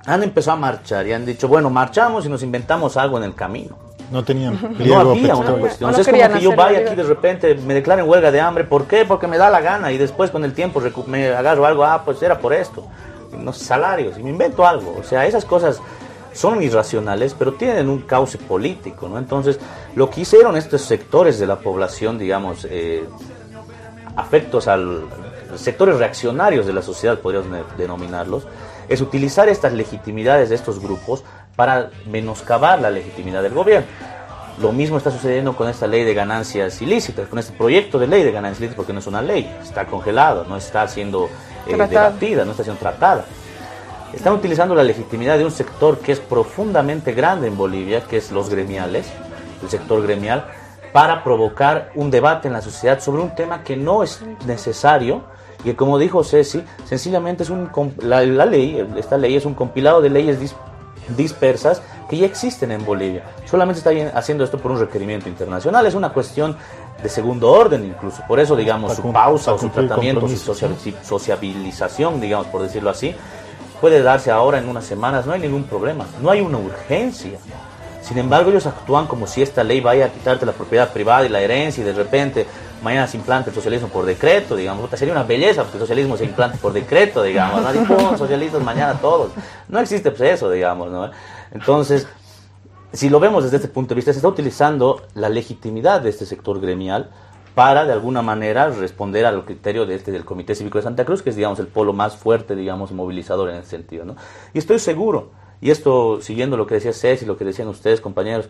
[0.06, 3.34] Han empezado a marchar y han dicho, bueno, marchamos y nos inventamos algo en el
[3.34, 3.76] camino.
[4.10, 5.90] No tenían No pliego había una cuestión.
[5.90, 8.64] O sea, es como que yo vaya aquí de repente, me declaren huelga de hambre.
[8.64, 9.04] ¿Por qué?
[9.04, 11.84] Porque me da la gana y después con el tiempo me agarro algo.
[11.84, 12.84] Ah, pues era por esto.
[13.38, 14.18] No sé, salarios.
[14.18, 14.96] Y me invento algo.
[14.98, 15.80] O sea, esas cosas
[16.32, 19.18] son irracionales, pero tienen un cauce político, ¿no?
[19.18, 19.58] Entonces,
[19.94, 23.04] lo que hicieron estos sectores de la población, digamos, eh,
[24.16, 25.04] afectos al
[25.56, 28.46] sectores reaccionarios de la sociedad, podríamos denominarlos,
[28.88, 31.24] es utilizar estas legitimidades de estos grupos
[31.56, 33.86] para menoscabar la legitimidad del gobierno.
[34.60, 38.22] Lo mismo está sucediendo con esta ley de ganancias ilícitas, con este proyecto de ley
[38.22, 41.28] de ganancias ilícitas, porque no es una ley, está congelado, no está siendo
[41.66, 43.24] eh, debatida, no está siendo tratada.
[44.12, 48.32] Están utilizando la legitimidad de un sector que es profundamente grande en Bolivia, que es
[48.32, 49.06] los gremiales,
[49.62, 50.46] el sector gremial,
[50.92, 55.22] para provocar un debate en la sociedad sobre un tema que no es necesario
[55.60, 57.70] y que, como dijo Ceci, sencillamente es un
[58.00, 60.54] la, la ley, esta ley es un compilado de leyes dis-
[61.16, 63.22] dispersas que ya existen en Bolivia.
[63.48, 66.56] Solamente está haciendo esto por un requerimiento internacional, es una cuestión
[67.00, 68.24] de segundo orden incluso.
[68.26, 70.36] Por eso, digamos, su pausa o su tratamiento, su
[71.04, 73.14] sociabilización, digamos, por decirlo así,
[73.80, 77.38] puede darse ahora en unas semanas, no hay ningún problema, no hay una urgencia.
[78.02, 81.28] Sin embargo, ellos actúan como si esta ley vaya a quitarte la propiedad privada y
[81.28, 82.44] la herencia y de repente
[82.82, 84.90] mañana se implante el socialismo por decreto, digamos.
[84.98, 87.62] Sería una belleza porque el socialismo se implante por decreto, digamos.
[87.62, 87.84] ¿no?
[87.84, 89.30] Pum, socialistas mañana todos.
[89.68, 90.90] No existe pues, eso, digamos.
[90.90, 91.08] ¿no?
[91.52, 92.06] Entonces,
[92.92, 96.26] si lo vemos desde este punto de vista, se está utilizando la legitimidad de este
[96.26, 97.10] sector gremial
[97.54, 101.22] para, de alguna manera, responder al criterio de este, del Comité Cívico de Santa Cruz,
[101.22, 104.04] que es, digamos, el polo más fuerte, digamos, movilizador en ese sentido.
[104.04, 104.16] ¿no?
[104.54, 108.48] Y estoy seguro, y esto siguiendo lo que decía Ceci, lo que decían ustedes, compañeros,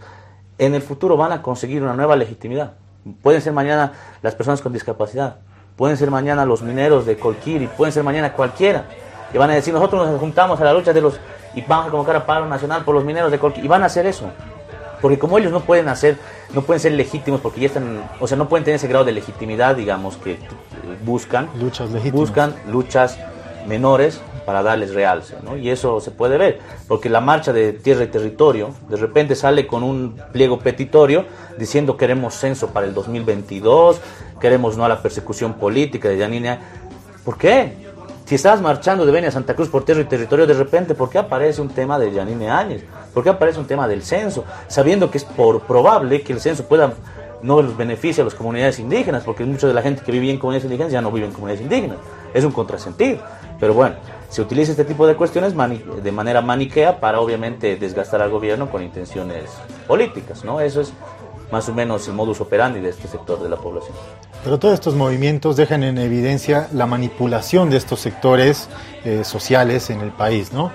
[0.58, 2.74] en el futuro van a conseguir una nueva legitimidad.
[3.22, 5.38] Pueden ser mañana las personas con discapacidad,
[5.76, 8.84] pueden ser mañana los mineros de Colquiri, pueden ser mañana cualquiera.
[9.32, 11.18] Y van a decir, nosotros nos juntamos a la lucha de los...
[11.54, 13.66] y vamos a convocar a paro nacional por los mineros de Colquiri.
[13.66, 14.30] Y van a hacer eso.
[15.00, 16.18] Porque como ellos no pueden hacer,
[16.54, 19.12] no pueden ser legítimos porque ya están, o sea, no pueden tener ese grado de
[19.12, 20.38] legitimidad, digamos, que eh,
[21.04, 21.48] buscan.
[21.58, 22.20] Luchas legítimas.
[22.20, 23.18] Buscan luchas
[23.66, 25.56] menores para darles realce, ¿no?
[25.56, 29.66] Y eso se puede ver, porque la marcha de tierra y territorio de repente sale
[29.66, 31.24] con un pliego petitorio
[31.58, 34.00] diciendo queremos censo para el 2022,
[34.40, 36.58] queremos no a la persecución política de Yanina.
[37.24, 37.89] ¿Por qué?
[38.30, 41.10] Si estás marchando de Beni a Santa Cruz por tierra y territorio, de repente, ¿por
[41.10, 42.84] qué aparece un tema de Yanine Áñez?
[43.12, 44.44] ¿Por qué aparece un tema del censo?
[44.68, 46.92] Sabiendo que es por probable que el censo pueda
[47.42, 50.38] no los beneficie a las comunidades indígenas, porque mucha de la gente que vivía en
[50.38, 51.98] comunidades indígenas ya no vive en comunidades indígenas.
[52.32, 53.18] Es un contrasentido.
[53.58, 53.96] Pero bueno,
[54.28, 58.84] se utiliza este tipo de cuestiones de manera maniquea para obviamente desgastar al gobierno con
[58.84, 59.50] intenciones
[59.88, 60.60] políticas, ¿no?
[60.60, 60.92] Eso es
[61.52, 63.94] más o menos el modus operandi de este sector de la población.
[64.42, 68.68] Pero todos estos movimientos dejan en evidencia la manipulación de estos sectores
[69.04, 70.72] eh, sociales en el país, ¿no?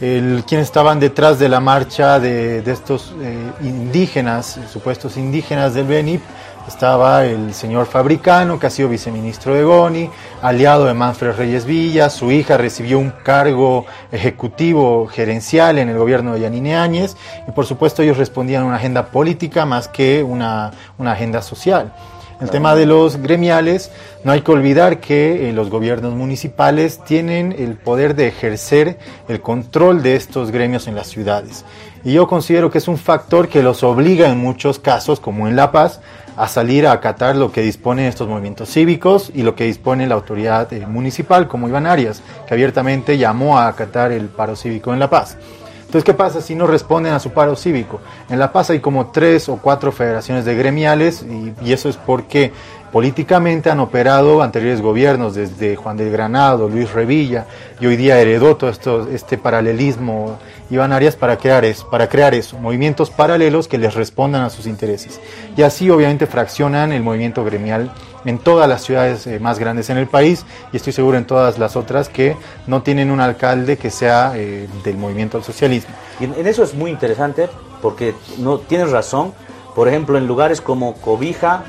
[0.00, 6.20] El, estaban detrás de la marcha de, de estos eh, indígenas, supuestos indígenas del Beni,
[6.68, 10.10] estaba el señor Fabricano, que ha sido viceministro de Goni,
[10.42, 16.34] aliado de Manfred Reyes Villa, su hija recibió un cargo ejecutivo gerencial en el gobierno
[16.34, 17.16] de Yanine Áñez,
[17.48, 21.92] y por supuesto ellos respondían a una agenda política más que una, una agenda social.
[22.40, 23.90] El tema de los gremiales,
[24.22, 29.40] no hay que olvidar que eh, los gobiernos municipales tienen el poder de ejercer el
[29.40, 31.64] control de estos gremios en las ciudades.
[32.04, 35.56] Y yo considero que es un factor que los obliga en muchos casos, como en
[35.56, 36.00] La Paz,
[36.38, 40.14] a salir a acatar lo que disponen estos movimientos cívicos y lo que dispone la
[40.14, 45.00] autoridad eh, municipal, como Iván Arias, que abiertamente llamó a acatar el paro cívico en
[45.00, 45.36] La Paz.
[45.80, 48.00] Entonces, ¿qué pasa si no responden a su paro cívico?
[48.28, 52.52] En La Paz hay como tres o cuatro federaciones de gremiales y, eso es porque
[52.92, 57.46] políticamente han operado anteriores gobiernos, desde Juan del Granado, Luis Revilla,
[57.80, 60.38] y hoy día heredó todo esto, este paralelismo
[60.70, 64.66] Iván Arias para crear eso, para crear eso, movimientos paralelos que les respondan a sus
[64.66, 65.20] intereses.
[65.56, 67.90] Y así obviamente fraccionan el movimiento gremial
[68.24, 71.58] en todas las ciudades eh, más grandes en el país y estoy seguro en todas
[71.58, 75.94] las otras que no tienen un alcalde que sea eh, del movimiento al socialismo.
[76.20, 77.48] Y en, eso es muy interesante
[77.80, 79.32] porque no tienes razón.
[79.74, 81.64] Por ejemplo, en lugares como Cobija,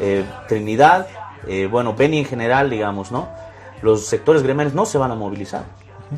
[0.00, 1.06] eh, Trinidad,
[1.70, 3.28] bueno, Beni en general, digamos, ¿no?
[3.80, 5.62] Los sectores gremiales no se van a movilizar.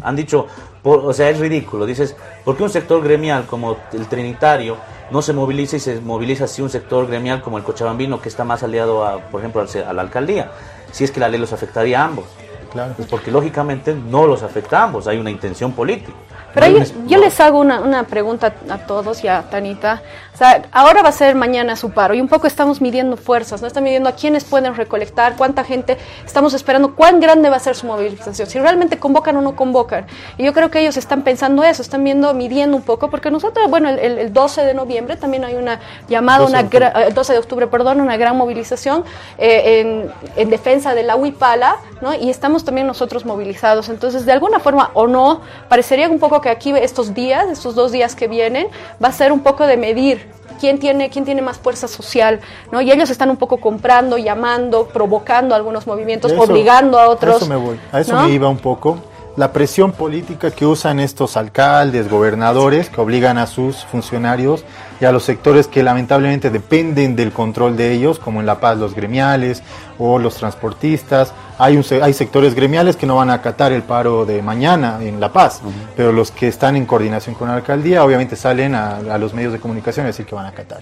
[0.02, 0.46] Han dicho,
[0.82, 1.86] por- o sea, es ridículo.
[1.86, 4.76] Dices, ¿por qué un sector gremial como el Trinitario
[5.10, 8.44] no se moviliza y se moviliza así un sector gremial como el Cochabambino que está
[8.44, 10.50] más aliado, a, por ejemplo, al se- a la alcaldía?
[10.92, 12.26] Si es que la ley los afectaría a ambos.
[12.72, 12.92] Claro.
[12.96, 16.12] Pues porque lógicamente no los afecta a ambos, hay una intención política.
[16.52, 20.02] Pero yo, yo les hago una, una, pregunta a todos y a Tanita.
[20.38, 23.60] O sea, ahora va a ser mañana su paro y un poco estamos midiendo fuerzas,
[23.60, 23.66] ¿no?
[23.66, 27.74] Están midiendo a quiénes pueden recolectar, cuánta gente, estamos esperando cuán grande va a ser
[27.74, 30.06] su movilización, si realmente convocan o no convocan.
[30.36, 33.68] Y yo creo que ellos están pensando eso, están viendo, midiendo un poco, porque nosotros,
[33.68, 37.38] bueno, el, el 12 de noviembre también hay una llamada, 12 una el 12 de
[37.40, 39.02] octubre, perdón, una gran movilización
[39.38, 42.14] eh, en, en, defensa de la Huipala, ¿no?
[42.14, 43.88] Y estamos también nosotros movilizados.
[43.88, 47.90] Entonces, de alguna forma o no, parecería un poco que aquí estos días, estos dos
[47.90, 48.68] días que vienen,
[49.02, 50.27] va a ser un poco de medir
[50.58, 52.40] quién tiene, quién tiene más fuerza social,
[52.70, 52.80] ¿no?
[52.80, 57.34] Y ellos están un poco comprando, llamando, provocando algunos movimientos, eso, obligando a otros.
[57.34, 58.24] A eso me voy, a eso ¿no?
[58.24, 58.98] me iba un poco.
[59.38, 64.64] La presión política que usan estos alcaldes, gobernadores, que obligan a sus funcionarios
[65.00, 68.78] y a los sectores que lamentablemente dependen del control de ellos, como en La Paz
[68.78, 69.62] los gremiales
[69.96, 71.32] o los transportistas.
[71.56, 75.20] Hay, un, hay sectores gremiales que no van a acatar el paro de mañana en
[75.20, 75.72] La Paz, uh -huh.
[75.96, 79.52] pero los que están en coordinación con la alcaldía obviamente salen a, a los medios
[79.52, 80.80] de comunicación a decir que van a acatar.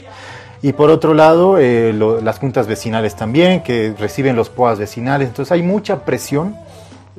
[0.62, 5.28] Y por otro lado, eh, lo, las juntas vecinales también, que reciben los POAs vecinales.
[5.28, 6.56] Entonces hay mucha presión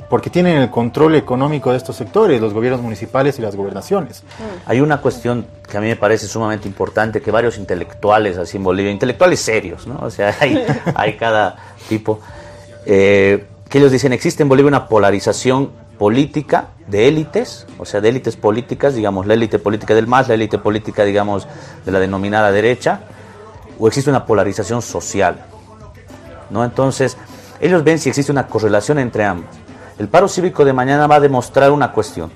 [0.09, 4.23] porque tienen el control económico de estos sectores, los gobiernos municipales y las gobernaciones.
[4.65, 8.63] Hay una cuestión que a mí me parece sumamente importante, que varios intelectuales así en
[8.63, 9.99] Bolivia, intelectuales serios, ¿no?
[10.01, 10.63] O sea, hay,
[10.95, 11.55] hay cada
[11.89, 12.19] tipo,
[12.85, 18.09] eh, que ellos dicen, existe en Bolivia una polarización política de élites, o sea, de
[18.09, 21.47] élites políticas, digamos, la élite política del MAS, la élite política, digamos,
[21.85, 23.01] de la denominada derecha,
[23.79, 25.43] o existe una polarización social,
[26.51, 26.63] ¿no?
[26.63, 27.17] Entonces,
[27.59, 29.66] ellos ven si existe una correlación entre ambas.
[29.99, 32.31] El paro cívico de mañana va a demostrar una cuestión.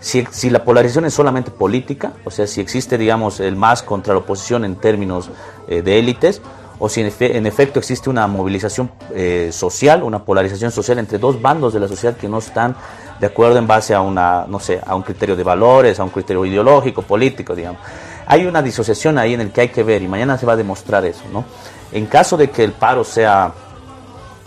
[0.00, 4.20] Si, la polarización es solamente política, o sea, si existe, digamos, el más contra la
[4.20, 5.30] oposición en términos
[5.66, 6.42] eh, de élites,
[6.78, 11.40] o si en, efe, efecto existe una movilización eh, social, una polarización social entre dos
[11.40, 12.76] bandos de la sociedad que no están
[13.18, 16.10] de acuerdo en base a una, no sé, a un criterio de valores, a un
[16.10, 17.80] criterio ideológico, político, digamos.
[18.26, 20.56] Hay una disociación ahí en el que hay que ver y mañana se va a
[20.56, 21.44] demostrar eso, ¿no?
[21.92, 23.52] En caso de que el paro sea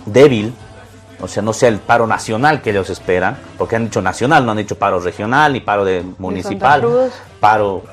[0.06, 0.54] débil,
[1.20, 4.52] o sea, no sea el paro nacional que ellos esperan, porque han dicho nacional, no
[4.52, 7.84] han dicho paro regional ni paro de municipal, paro.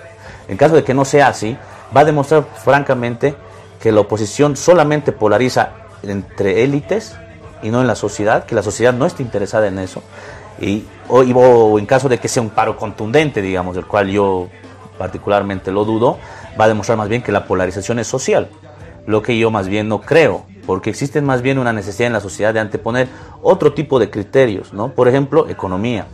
[0.47, 1.57] En caso de que no sea así,
[1.97, 3.35] va a demostrar francamente
[3.81, 5.71] que la oposición solamente polariza
[6.03, 7.17] entre élites
[7.63, 10.03] y no en la sociedad, que la sociedad no está interesada en eso,
[10.61, 14.49] y o, o en caso de que sea un paro contundente, digamos, del cual yo
[14.99, 16.19] particularmente lo dudo,
[16.61, 18.49] va a demostrar más bien que la polarización es social,
[19.07, 22.21] lo que yo más bien no creo porque existe más bien una necesidad en la
[22.21, 23.09] sociedad de anteponer
[23.43, 24.89] otro tipo de criterios, ¿no?
[24.89, 26.07] Por ejemplo, economía.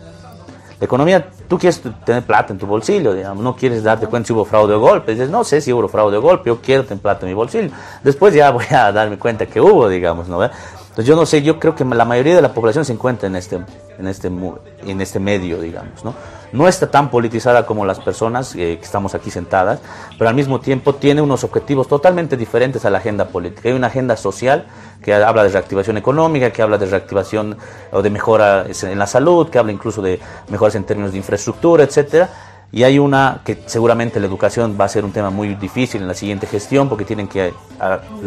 [0.80, 4.32] La economía, tú quieres tener plata en tu bolsillo, digamos, no quieres darte cuenta si
[4.32, 5.12] hubo fraude o golpe.
[5.12, 7.70] Dices, no sé si hubo fraude o golpe, yo quiero tener plata en mi bolsillo.
[8.02, 10.42] Después ya voy a darme cuenta que hubo, digamos, ¿no?
[10.42, 13.36] Entonces yo no sé, yo creo que la mayoría de la población se encuentra en
[13.36, 13.60] este,
[13.98, 16.14] en este, en este medio, digamos, ¿no?
[16.52, 19.80] No está tan politizada como las personas eh, que estamos aquí sentadas,
[20.18, 23.68] pero al mismo tiempo tiene unos objetivos totalmente diferentes a la agenda política.
[23.68, 24.66] Hay una agenda social
[25.02, 27.56] que habla de reactivación económica, que habla de reactivación
[27.92, 31.84] o de mejora en la salud, que habla incluso de mejoras en términos de infraestructura,
[31.84, 32.28] etcétera.
[32.72, 36.08] Y hay una que seguramente la educación va a ser un tema muy difícil en
[36.08, 37.52] la siguiente gestión, porque tienen que,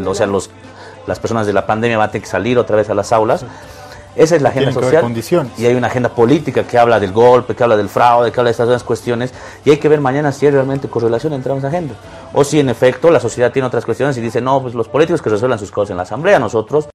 [0.06, 0.28] o sea,
[1.08, 3.46] las personas de la pandemia van a tener que salir otra vez a las aulas.
[4.16, 5.50] Esa es la agenda social.
[5.58, 8.50] Y hay una agenda política que habla del golpe, que habla del fraude, que habla
[8.50, 9.34] de estas otras cuestiones.
[9.66, 11.98] Y hay que ver mañana si hay realmente correlación entre ambas agendas.
[12.34, 15.22] O si en efecto la sociedad tiene otras cuestiones y dice, no, pues los políticos
[15.22, 16.88] que resuelvan sus cosas en la asamblea, nosotros.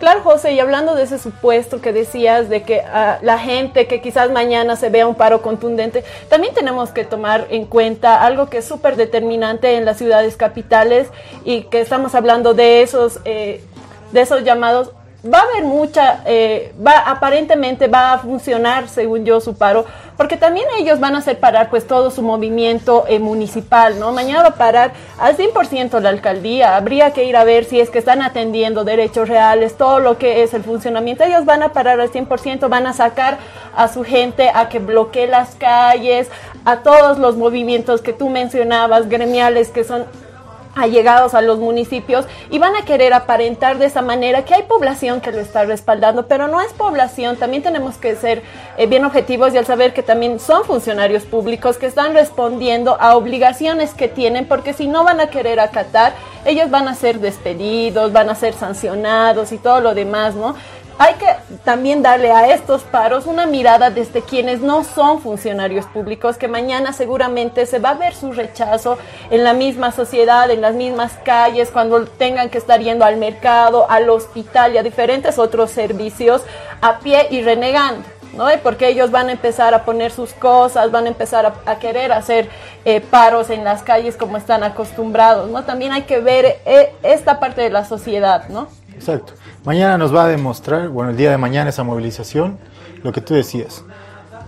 [0.00, 4.00] Claro, José, y hablando de ese supuesto que decías de que uh, la gente que
[4.00, 8.58] quizás mañana se vea un paro contundente, también tenemos que tomar en cuenta algo que
[8.58, 11.08] es súper determinante en las ciudades capitales
[11.44, 13.62] y que estamos hablando de esos, eh,
[14.10, 14.90] de esos llamados
[15.24, 19.84] va a haber mucha, eh, va, aparentemente va a funcionar, según yo, su paro,
[20.16, 24.12] porque también ellos van a hacer parar pues todo su movimiento eh, municipal, ¿no?
[24.12, 27.90] Mañana va a parar al 100% la alcaldía, habría que ir a ver si es
[27.90, 32.00] que están atendiendo derechos reales, todo lo que es el funcionamiento, ellos van a parar
[32.00, 33.38] al 100%, van a sacar
[33.76, 36.28] a su gente a que bloquee las calles,
[36.64, 40.04] a todos los movimientos que tú mencionabas, gremiales que son
[40.80, 45.20] allegados a los municipios y van a querer aparentar de esa manera que hay población
[45.20, 48.42] que lo está respaldando, pero no es población, también tenemos que ser
[48.76, 53.16] eh, bien objetivos y al saber que también son funcionarios públicos que están respondiendo a
[53.16, 56.14] obligaciones que tienen, porque si no van a querer acatar,
[56.44, 60.54] ellos van a ser despedidos, van a ser sancionados y todo lo demás, ¿no?
[61.00, 61.34] Hay que
[61.64, 66.92] también darle a estos paros una mirada desde quienes no son funcionarios públicos, que mañana
[66.92, 68.98] seguramente se va a ver su rechazo
[69.30, 73.90] en la misma sociedad, en las mismas calles, cuando tengan que estar yendo al mercado,
[73.90, 76.42] al hospital y a diferentes otros servicios
[76.82, 78.06] a pie y renegando.
[78.34, 78.48] ¿no?
[78.62, 82.50] Porque ellos van a empezar a poner sus cosas, van a empezar a, querer hacer
[82.84, 85.64] eh, paros en las calles como están acostumbrados, ¿no?
[85.64, 88.68] También hay que ver eh, esta parte de la sociedad, ¿no?
[88.94, 89.32] Exacto.
[89.64, 92.58] Mañana nos va a demostrar, bueno, el día de mañana esa movilización,
[93.02, 93.84] lo que tú decías.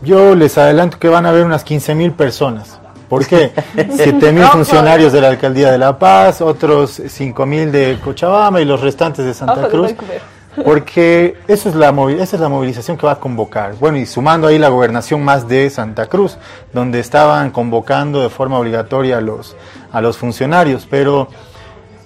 [0.03, 2.81] Yo les adelanto que van a haber unas 15 mil personas.
[3.09, 3.53] ¿Por qué?
[3.95, 8.65] 7 mil funcionarios de la Alcaldía de La Paz, otros 5 mil de Cochabamba y
[8.65, 9.95] los restantes de Santa Cruz.
[10.65, 13.75] Porque eso es la, esa es la movilización que va a convocar.
[13.81, 16.37] Bueno, y sumando ahí la gobernación más de Santa Cruz,
[16.75, 19.57] donde estaban convocando de forma obligatoria a los,
[19.93, 20.87] a los funcionarios.
[20.91, 21.29] Pero,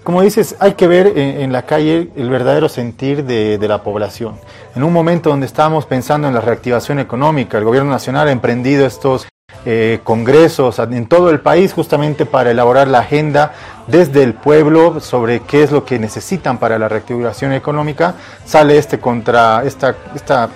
[0.06, 4.36] como dices, hay que ver en, la calle el verdadero sentir de, la población.
[4.76, 8.86] En un momento donde estábamos pensando en la reactivación económica, el gobierno nacional ha emprendido
[8.86, 9.26] estos
[9.64, 13.52] eh, congresos en todo el país justamente para elaborar la agenda
[13.88, 19.00] desde el pueblo sobre qué es lo que necesitan para la reactivación económica, sale este
[19.00, 20.50] contra esta, esta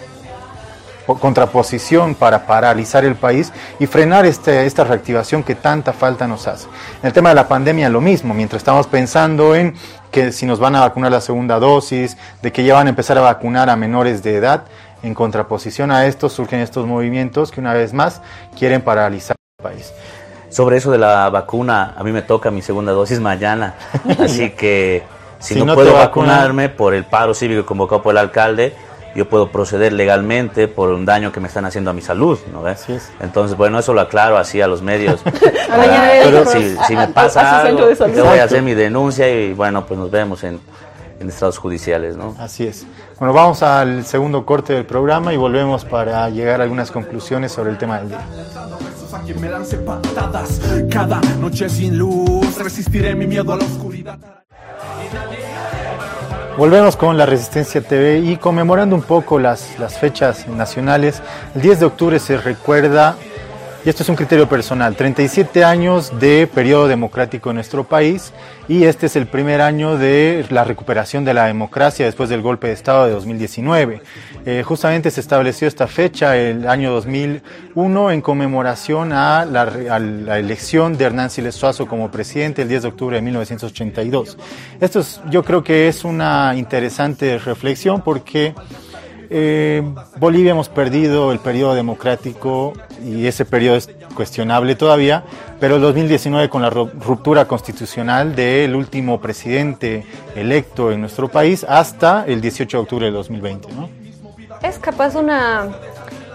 [1.18, 6.68] contraposición para paralizar el país y frenar este, esta reactivación que tanta falta nos hace.
[7.02, 9.74] En el tema de la pandemia lo mismo, mientras estamos pensando en
[10.10, 13.16] que si nos van a vacunar la segunda dosis, de que ya van a empezar
[13.18, 14.64] a vacunar a menores de edad,
[15.02, 18.20] en contraposición a esto surgen estos movimientos que una vez más
[18.58, 19.92] quieren paralizar el país.
[20.50, 23.74] Sobre eso de la vacuna, a mí me toca mi segunda dosis mañana,
[24.18, 25.04] así que
[25.38, 28.74] si, no, puedo vacunarme por el paro cívico convocado por el alcalde,
[29.14, 32.62] yo puedo proceder legalmente por un daño que me están haciendo a mi salud, ¿no
[32.62, 32.86] ves?
[33.20, 35.20] Entonces, bueno, eso lo aclaro así a los medios.
[36.22, 39.98] pero si, si, me pasa algo, yo voy a hacer mi denuncia y bueno, pues
[39.98, 40.60] nos vemos en,
[41.20, 42.34] en estados judiciales, ¿no?
[42.38, 42.86] Así es.
[43.18, 47.70] Bueno, vamos al segundo corte del programa y volvemos para llegar a algunas conclusiones sobre
[47.70, 48.26] el tema del día.
[50.90, 54.18] Cada noche sin luz, resistiré mi miedo a la oscuridad.
[56.60, 61.22] Volvemos con la Resistencia TV y conmemorando un poco las, las fechas nacionales.
[61.54, 63.16] El 10 de octubre se recuerda
[63.84, 68.32] y esto es un criterio personal, 37 años de periodo democrático en nuestro país
[68.68, 72.66] y este es el primer año de la recuperación de la democracia después del golpe
[72.66, 74.02] de Estado de 2019.
[74.44, 80.98] Eh, justamente se estableció esta fecha, el año 2001, en conmemoración a la, a elección
[80.98, 84.36] de Hernán Siles Suazo como presidente el 10 de octubre de 1982.
[84.80, 88.54] Esto es, yo creo que es una interesante reflexión porque
[89.30, 89.82] eh,
[90.18, 92.72] Bolivia hemos perdido el periodo democrático
[93.04, 95.24] y ese periodo es cuestionable todavía,
[95.60, 100.04] pero el 2019 con la ruptura constitucional del último presidente
[100.34, 103.68] electo en nuestro país hasta el 18 de octubre de 2020.
[103.72, 103.88] ¿no?
[104.62, 105.68] Es capaz una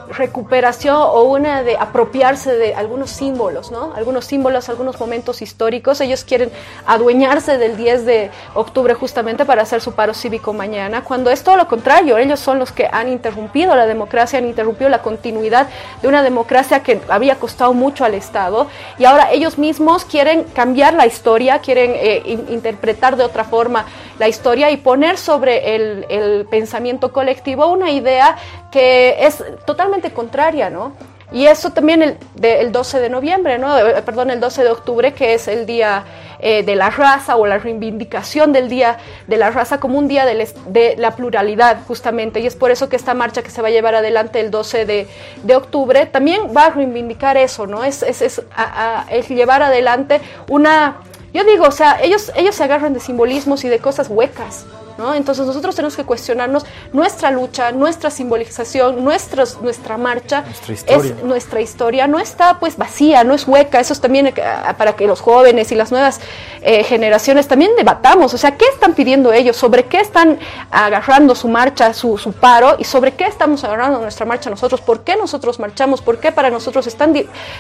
[0.10, 3.94] recuperación o una de apropiarse de algunos símbolos, ¿no?
[3.96, 6.02] Algunos símbolos, algunos momentos históricos.
[6.02, 6.52] Ellos quieren
[6.86, 11.58] adueñarse del 10 de octubre justamente para hacer su paro cívico mañana, cuando es todo
[11.58, 12.18] lo contrario.
[12.18, 15.68] Ellos son los que han interrumpido la democracia, han interrumpido la continuidad
[16.02, 20.94] de una democracia que había costado mucho al Estado y ahora ellos mismos quieren cambiar
[20.94, 23.86] la historia, quieren eh, interpretar de otra forma
[24.20, 28.38] la historia y poner sobre el, el pensamiento colectivo una idea
[28.72, 30.94] que es totalmente contraria, ¿no?
[31.32, 33.78] Y eso también el, el 12 de noviembre, ¿no?
[33.78, 36.06] Eh, perdón, el 12 de octubre, que es el Día
[36.40, 40.26] eh, de la Raza o la reivindicación del Día de la Raza como un día
[40.26, 42.40] de, de, la pluralidad, justamente.
[42.40, 44.86] Y es por eso que esta marcha que se va a llevar adelante el 12
[44.86, 45.08] de,
[45.44, 47.84] de octubre también va a reivindicar eso, ¿no?
[47.84, 48.42] Es, es, es,
[49.10, 50.98] es llevar adelante una...
[51.34, 54.66] Yo digo, o sea, ellos, ellos se agarran de simbolismos y de cosas huecas,
[55.14, 60.98] entonces nosotros tenemos que cuestionarnos nuestra lucha, nuestra simbolización, nuestra marcha, nuestra historia.
[60.98, 64.34] es nuestra historia, no está pues vacía, no es hueca, eso es también eh,
[64.78, 66.22] para que los jóvenes y las nuevas
[66.62, 69.58] eh, generaciones también debatamos, o sea, ¿qué están pidiendo ellos?
[69.58, 70.40] ¿Sobre qué están
[70.72, 72.76] agarrando su marcha, su, paro?
[72.80, 74.82] ¿Y sobre qué estamos agarrando nuestra marcha nosotros?
[74.82, 76.02] ¿Por qué nosotros marchamos?
[76.02, 77.14] ¿Por qué para nosotros es tan,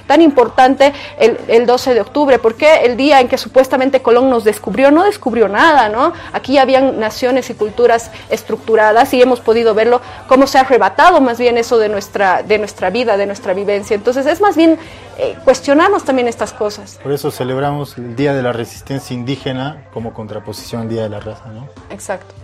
[0.07, 2.39] tan importante el, el 12 de octubre?
[2.39, 4.89] ¿Por qué el día en que supuestamente Colón nos descubrió?
[4.91, 6.13] No descubrió nada, ¿no?
[6.31, 11.39] Aquí habían nacido y culturas estructuradas y hemos podido verlo cómo se ha arrebatado más
[11.39, 13.95] bien eso de nuestra, de nuestra vida, de nuestra vivencia.
[13.95, 14.77] Entonces es más bien
[15.17, 16.99] eh, cuestionarnos también estas cosas.
[17.01, 21.19] Por eso celebramos el Día de la Resistencia Indígena como contraposición al Día de la
[21.19, 21.67] Raza, ¿no?
[21.89, 22.35] Exacto.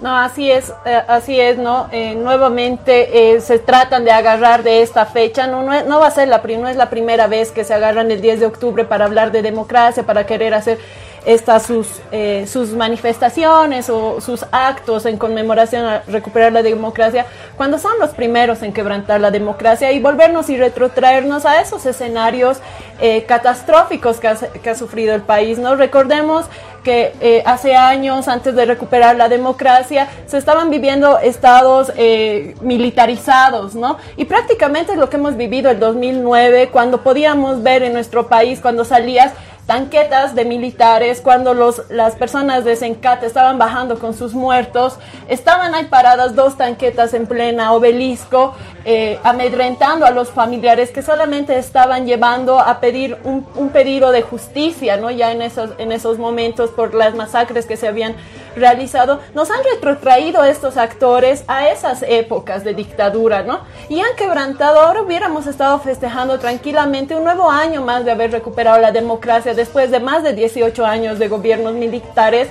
[0.00, 1.88] No, así es, eh, así es, ¿no?
[1.92, 6.28] Eh, nuevamente se tratan de agarrar de esta fecha, no, no, no va a ser
[6.28, 9.30] la, no es la primera vez que se agarran el 10 de octubre para hablar
[9.32, 10.78] de democracia, para querer hacer
[11.24, 17.78] estas sus, eh, sus manifestaciones o sus actos en conmemoración a recuperar la democracia, cuando
[17.78, 22.58] son los primeros en quebrantar la democracia y volvernos y retrotraernos a esos escenarios
[23.00, 25.58] eh, catastróficos que ha, que ha, sufrido el país.
[25.58, 25.76] ¿no?
[25.76, 26.46] Recordemos
[26.84, 33.74] que eh, hace años, antes de recuperar la democracia, se estaban viviendo estados eh, militarizados,
[33.74, 33.96] ¿no?
[34.16, 38.60] Y prácticamente es lo que hemos vivido el 2009, cuando podíamos ver en nuestro país,
[38.60, 39.32] cuando salías
[39.66, 45.74] tanquetas de militares, cuando los, las personas de Sencate estaban bajando con sus muertos, estaban
[45.74, 48.54] ahí paradas dos tanquetas en plena obelisco,
[48.84, 54.20] eh, amedrentando a los familiares que solamente estaban llevando a pedir un, un, pedido de
[54.20, 55.10] justicia, ¿no?
[55.10, 58.14] Ya en esos, en esos momentos por las masacres que se habían
[58.56, 63.60] realizado, nos han retrotraído estos actores a esas épocas de dictadura, ¿no?
[63.88, 68.80] Y han quebrantado, ahora hubiéramos estado festejando tranquilamente un nuevo año más de haber recuperado
[68.80, 72.48] la democracia después de más de 18 años de gobiernos militares,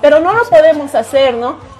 [0.00, 1.70] pero no lo podemos hacer, ¿no?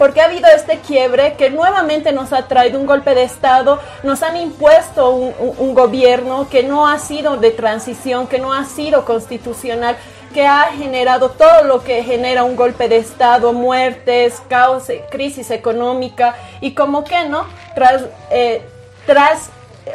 [0.00, 4.22] porque ha habido este quiebre que nuevamente nos ha traído un golpe de Estado, nos
[4.22, 8.64] han impuesto un, un, un, gobierno que no ha sido de transición, que no ha
[8.64, 9.98] sido constitucional,
[10.32, 16.36] que ha generado todo lo que genera un golpe de Estado, muertes, caos, crisis económica
[16.60, 17.46] y como que, ¿no?
[17.74, 18.62] Tras, eh,
[19.06, 19.50] tras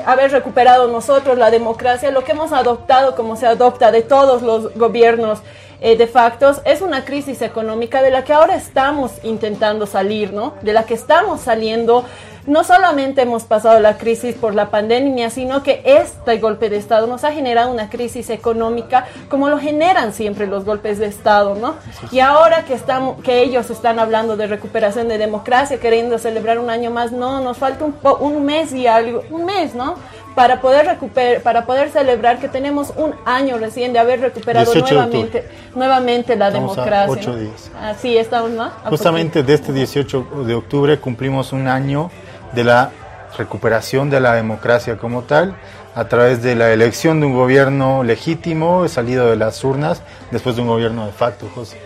[0.05, 4.73] haber recuperado nosotros la democracia, lo que hemos adoptado como se adopta de todos los
[4.75, 5.39] gobiernos
[5.81, 10.53] eh, de facto es una crisis económica de la que ahora estamos intentando salir, ¿no?
[10.61, 12.05] De la que estamos saliendo.
[12.47, 17.07] No solamente hemos pasado la crisis por la pandemia, sino que este golpe de Estado
[17.07, 21.75] nos ha generado una crisis económica como lo generan siempre los golpes de Estado, ¿no?
[22.11, 26.69] Y ahora que, estamos, que ellos están hablando de recuperación de democracia, queriendo celebrar un
[26.69, 29.95] año más, no, nos falta un, un mes y algo, un mes, ¿no?
[30.35, 35.47] para poder recuperar, para poder celebrar que tenemos un año recién de haber recuperado nuevamente,
[35.73, 37.11] nuevamente la estamos democracia.
[37.11, 37.37] ocho ¿no?
[37.37, 37.71] días.
[37.81, 38.69] Así estamos, ¿no?
[38.89, 42.11] Justamente de este 18 de octubre cumplimos un año
[42.55, 42.91] de la
[43.37, 45.55] recuperación de la democracia como tal,
[45.93, 50.01] a través de la elección de un gobierno legítimo, salido de las urnas,
[50.31, 51.79] después de un gobierno de facto, José.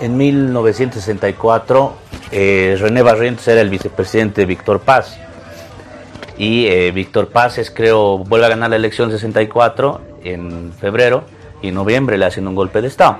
[0.00, 1.94] En 1964,
[2.30, 5.18] eh, René Barrientos era el vicepresidente de Víctor Paz
[6.36, 11.24] y eh, Víctor Paz creo, vuelve a ganar la elección 64 en febrero
[11.62, 13.18] y en noviembre le hacen un golpe de Estado.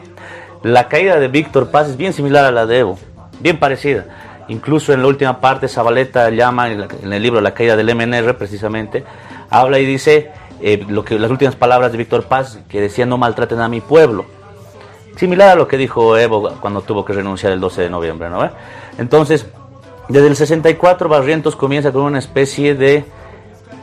[0.63, 2.99] La caída de Víctor Paz es bien similar a la de Evo,
[3.41, 4.07] bien parecida.
[4.49, 9.05] Incluso en la última parte Zabaleta llama, en el libro La caída del MNR precisamente,
[9.51, 10.31] habla y dice
[10.61, 13.81] eh, lo que, las últimas palabras de Víctor Paz, que decía no maltraten a mi
[13.81, 14.25] pueblo.
[15.17, 18.29] Similar a lo que dijo Evo cuando tuvo que renunciar el 12 de noviembre.
[18.31, 18.51] ¿no?
[18.99, 19.47] Entonces,
[20.09, 23.05] desde el 64 Barrientos comienza con una especie de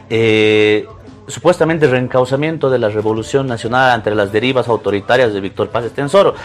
[0.10, 0.88] eh,
[1.32, 6.36] supuestamente reencauzamiento de la revolución nacional ante las derivas autoritarias de Víctor Paz Estensoro.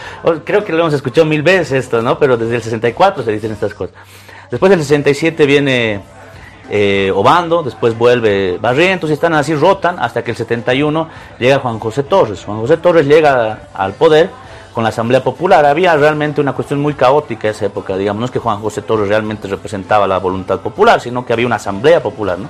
[0.43, 2.17] Creo que lo hemos escuchado mil veces esto, ¿no?
[2.17, 3.95] Pero desde el 64 se dicen estas cosas.
[4.49, 6.01] Después del 67 viene
[6.69, 11.09] eh, Obando, después vuelve Barrientos y están así, rotan hasta que el 71
[11.39, 12.43] llega Juan José Torres.
[12.43, 14.29] Juan José Torres llega al poder
[14.73, 15.65] con la Asamblea Popular.
[15.65, 19.07] Había realmente una cuestión muy caótica esa época, digamos, no es que Juan José Torres
[19.07, 22.47] realmente representaba la voluntad popular, sino que había una Asamblea Popular, ¿no?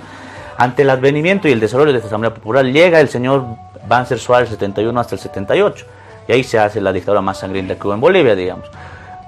[0.57, 3.45] Ante el advenimiento y el desarrollo de esta Asamblea Popular llega el señor
[3.87, 5.85] Banzer Suárez 71 hasta el 78,
[6.27, 8.65] y ahí se hace la dictadura más sangrienta que hubo en Bolivia, digamos.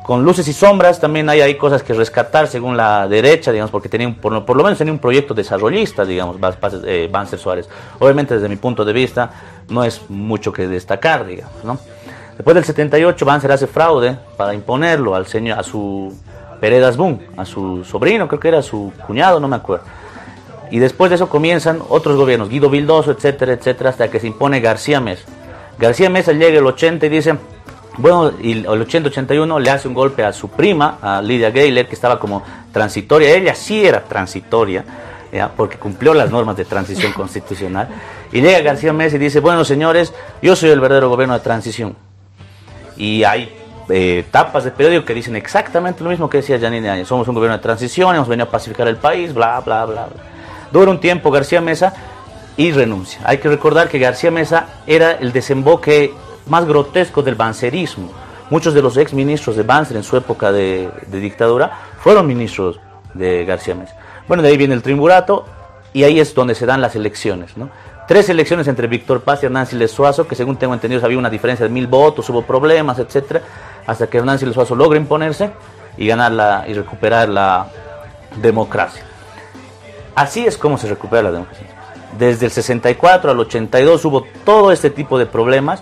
[0.03, 3.89] Con luces y sombras también hay, hay cosas que rescatar según la derecha, digamos, porque
[3.89, 6.37] tenían, por, por lo menos tenía un proyecto desarrollista, digamos,
[6.85, 7.69] eh, Banzer Suárez.
[7.99, 9.29] Obviamente desde mi punto de vista
[9.69, 11.77] no es mucho que destacar, digamos, ¿no?
[12.35, 16.11] Después del 78 Banzer hace fraude para imponerlo al señor, a su
[16.59, 19.85] Peredas Boom, a su sobrino, creo que era su cuñado, no me acuerdo.
[20.71, 24.59] Y después de eso comienzan otros gobiernos, Guido Vildoso, etcétera, etcétera, hasta que se impone
[24.59, 25.23] García Mesa.
[25.77, 27.35] García Mesa llega el 80 y dice,
[27.97, 31.95] bueno, y el 80-81 le hace un golpe a su prima, a Lidia Gayler, que
[31.95, 33.35] estaba como transitoria.
[33.35, 34.85] Ella sí era transitoria,
[35.55, 37.87] porque cumplió las normas de transición constitucional.
[38.31, 41.95] Y llega García Mesa y dice, bueno, señores, yo soy el verdadero gobierno de transición.
[42.95, 43.53] Y hay
[43.89, 47.07] eh, tapas de periódico que dicen exactamente lo mismo que decía Janine Áñez.
[47.07, 50.38] Somos un gobierno de transición, hemos venido a pacificar el país, bla, bla, bla, bla.
[50.71, 51.93] Dura un tiempo García Mesa
[52.57, 53.21] y renuncia.
[53.23, 56.13] Hay que recordar que García Mesa era el desemboque
[56.47, 58.11] más grotesco del bancerismo.
[58.49, 62.79] Muchos de los ex ministros de Banzer en su época de, de, dictadura fueron ministros
[63.13, 63.95] de García Mesa.
[64.27, 65.45] Bueno, de ahí viene el triunvirato
[65.93, 67.55] y ahí es donde se dan las elecciones.
[67.57, 67.69] ¿no?
[68.07, 71.29] Tres elecciones entre Víctor Paz y Hernán Siles Suazo, que según tengo entendido había una
[71.29, 73.41] diferencia de mil votos, hubo problemas, etcétera,
[73.85, 75.51] hasta que Hernán Siles Suazo logra imponerse
[75.95, 77.67] y ganar la, y recuperar la
[78.41, 79.03] democracia.
[80.19, 81.65] Así es como se recupera la democracia.
[82.17, 85.81] Desde el 64 al 82 hubo todo este tipo de problemas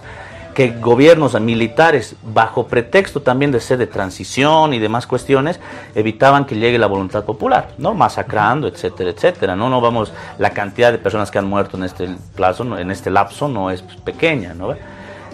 [0.53, 5.59] que gobiernos militares, bajo pretexto también de ser de transición y demás cuestiones,
[5.95, 7.95] evitaban que llegue la voluntad popular, ¿no?
[7.95, 9.55] Masacrando, etcétera, etcétera.
[9.55, 13.09] No, no vamos, la cantidad de personas que han muerto en este plazo, en este
[13.09, 14.75] lapso, no es pequeña, ¿no?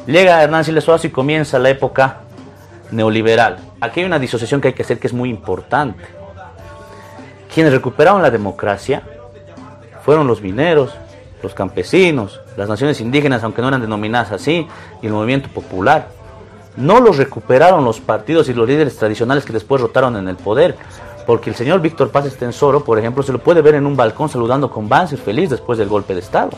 [0.07, 2.19] Llega Hernán Siles y comienza la época
[2.89, 3.57] neoliberal.
[3.81, 6.22] Aquí hay una disociación que hay que hacer que es muy importante.
[7.53, 9.03] Quienes recuperaron la democracia
[10.03, 10.91] fueron los mineros,
[11.43, 14.67] los campesinos, las naciones indígenas, aunque no eran denominadas así,
[15.01, 16.07] y el movimiento popular.
[16.75, 20.75] No los recuperaron los partidos y los líderes tradicionales que después rotaron en el poder,
[21.27, 24.29] porque el señor Víctor Paz Estensoro, por ejemplo, se lo puede ver en un balcón
[24.29, 26.51] saludando con Banzer feliz después del golpe de Estado.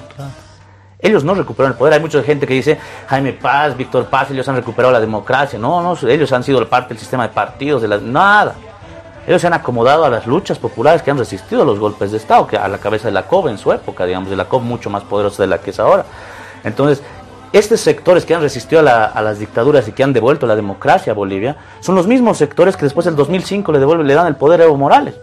[1.00, 1.94] Ellos no recuperaron el poder.
[1.94, 5.60] Hay mucha gente que dice, Jaime Paz, Víctor Paz, ellos han recuperado la democracia.
[5.60, 8.02] No, no, ellos han sido parte del sistema de partidos, de las...
[8.02, 8.56] Nada.
[9.28, 12.18] Ellos se han acomodado a las luchas populares que han resistido a los golpes de
[12.18, 14.62] Estado, que a la cabeza de la COB en su época, digamos, de la COB
[14.62, 16.06] mucho más poderosa de la que es ahora.
[16.64, 17.02] Entonces,
[17.52, 21.16] estos sectores que han resistido a, las dictaduras y que han devuelto la democracia a
[21.16, 24.62] Bolivia, son los mismos sectores que después del 2005 le devuelven, le dan el poder
[24.62, 25.16] a Evo Morales.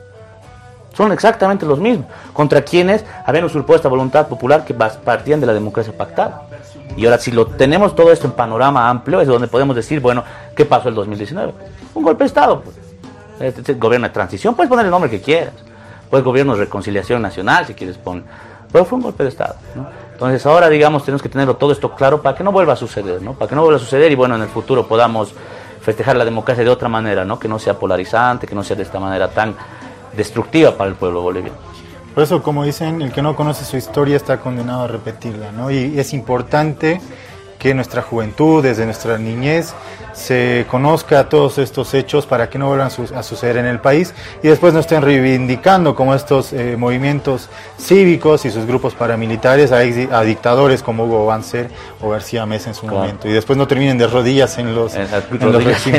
[0.95, 5.55] Son exactamente los mismos, contra quienes habían usurpado esta voluntad popular que partían de la
[5.55, 6.43] democracia pactada.
[6.97, 10.25] Y ahora, si lo tenemos todo esto en panorama amplio, es donde podemos decir, bueno,
[10.57, 11.53] ¿qué pasó el 2019?
[11.95, 12.61] Un golpe de Estado.
[12.61, 12.82] Pues.
[13.43, 15.55] Este, este gobierno de transición, puedes poner el nombre que quieras.
[16.09, 18.25] Puedes gobierno de reconciliación nacional, si quieres poner.
[18.71, 19.57] Pero fue un golpe de Estado.
[20.13, 23.21] Entonces ahora, digamos, tenemos que tenerlo todo esto claro para que no vuelva a suceder,
[23.21, 23.35] ¿no?
[23.35, 25.35] Para que no vuelva a suceder y bueno, en el futuro podamos
[25.81, 27.39] festejar la democracia de otra manera, ¿no?
[27.39, 29.55] Que no sea polarizante, que no sea de esta manera tan
[30.17, 31.57] destructiva para el pueblo boliviano.
[32.15, 35.71] Por eso, como dicen, el que no conoce su historia está condenado a repetirla, ¿no?
[35.71, 37.01] Y es importante
[37.59, 39.75] que nuestra juventud, desde nuestra niñez,
[40.13, 44.49] se conozca todos estos hechos para que no vuelvan a suceder en el país y
[44.49, 47.49] después no estén reivindicando como estos eh, movimientos
[47.79, 49.81] cívicos y sus grupos paramilitares a,
[50.23, 54.07] dictadores como Hugo Banzer o García Mesa en su momento y después no terminen de
[54.07, 55.09] rodillas en los, en,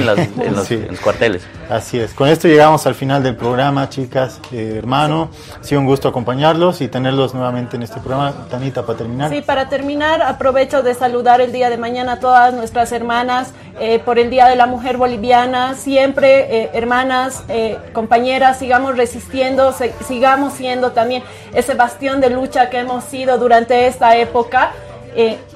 [0.05, 1.43] los, cuarteles.
[1.69, 2.13] Así es.
[2.13, 5.29] Con esto llegamos al final del programa, chicas, eh, hermano.
[5.59, 8.33] Ha sido un gusto acompañarlos y tenerlos nuevamente en este programa.
[8.49, 9.29] Tanita, para terminar.
[9.29, 13.51] Sí, para terminar, aprovecho de saludar el día de mañana a todas nuestras hermanas.
[13.79, 15.75] Eh, por el Día de la Mujer Boliviana.
[15.75, 19.73] Siempre, eh, hermanas, eh, compañeras, sigamos resistiendo,
[20.07, 21.23] sigamos siendo también
[21.53, 24.71] ese bastión de lucha que hemos sido durante esta época.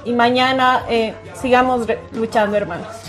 [0.06, 0.84] y mañana
[1.34, 3.08] sigamos luchando, hermanos.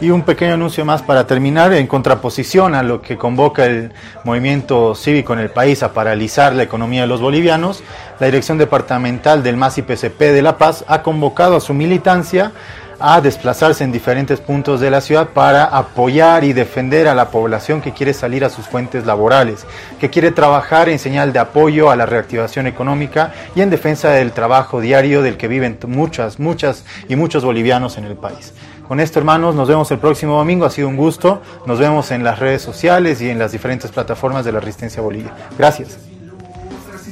[0.00, 3.92] Y un pequeño anuncio más para terminar, en contraposición a lo que convoca el
[4.24, 7.82] movimiento cívico en el país a paralizar la economía de los bolivianos,
[8.18, 12.52] la Dirección Departamental del MAS y PCP de La Paz ha convocado a su militancia
[13.00, 17.80] a desplazarse en diferentes puntos de la ciudad para apoyar y defender a la población
[17.80, 19.66] que quiere salir a sus fuentes laborales,
[19.98, 24.32] que quiere trabajar en señal de apoyo a la reactivación económica y en defensa del
[24.32, 28.52] trabajo diario del que viven muchas, muchas y muchos bolivianos en el país.
[28.86, 30.66] Con esto, hermanos, nos vemos el próximo domingo.
[30.66, 31.42] Ha sido un gusto.
[31.64, 35.32] Nos vemos en las redes sociales y en las diferentes plataformas de la Resistencia Bolivia.
[35.56, 36.09] Gracias.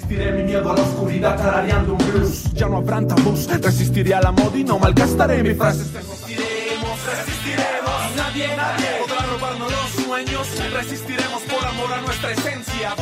[0.08, 2.50] Resistiré mi miedo a la oscuridad tarareando un blues.
[2.54, 3.46] Ya no habrá tabús.
[3.46, 5.92] Resistiré a la moda y no malgastaré mis frases.
[5.92, 8.16] Resistiremos, resistiremos.
[8.16, 10.48] Nadie, nadie podrá robarnos los sueños.
[10.72, 12.94] Resistiremos por amor a nuestra esencia.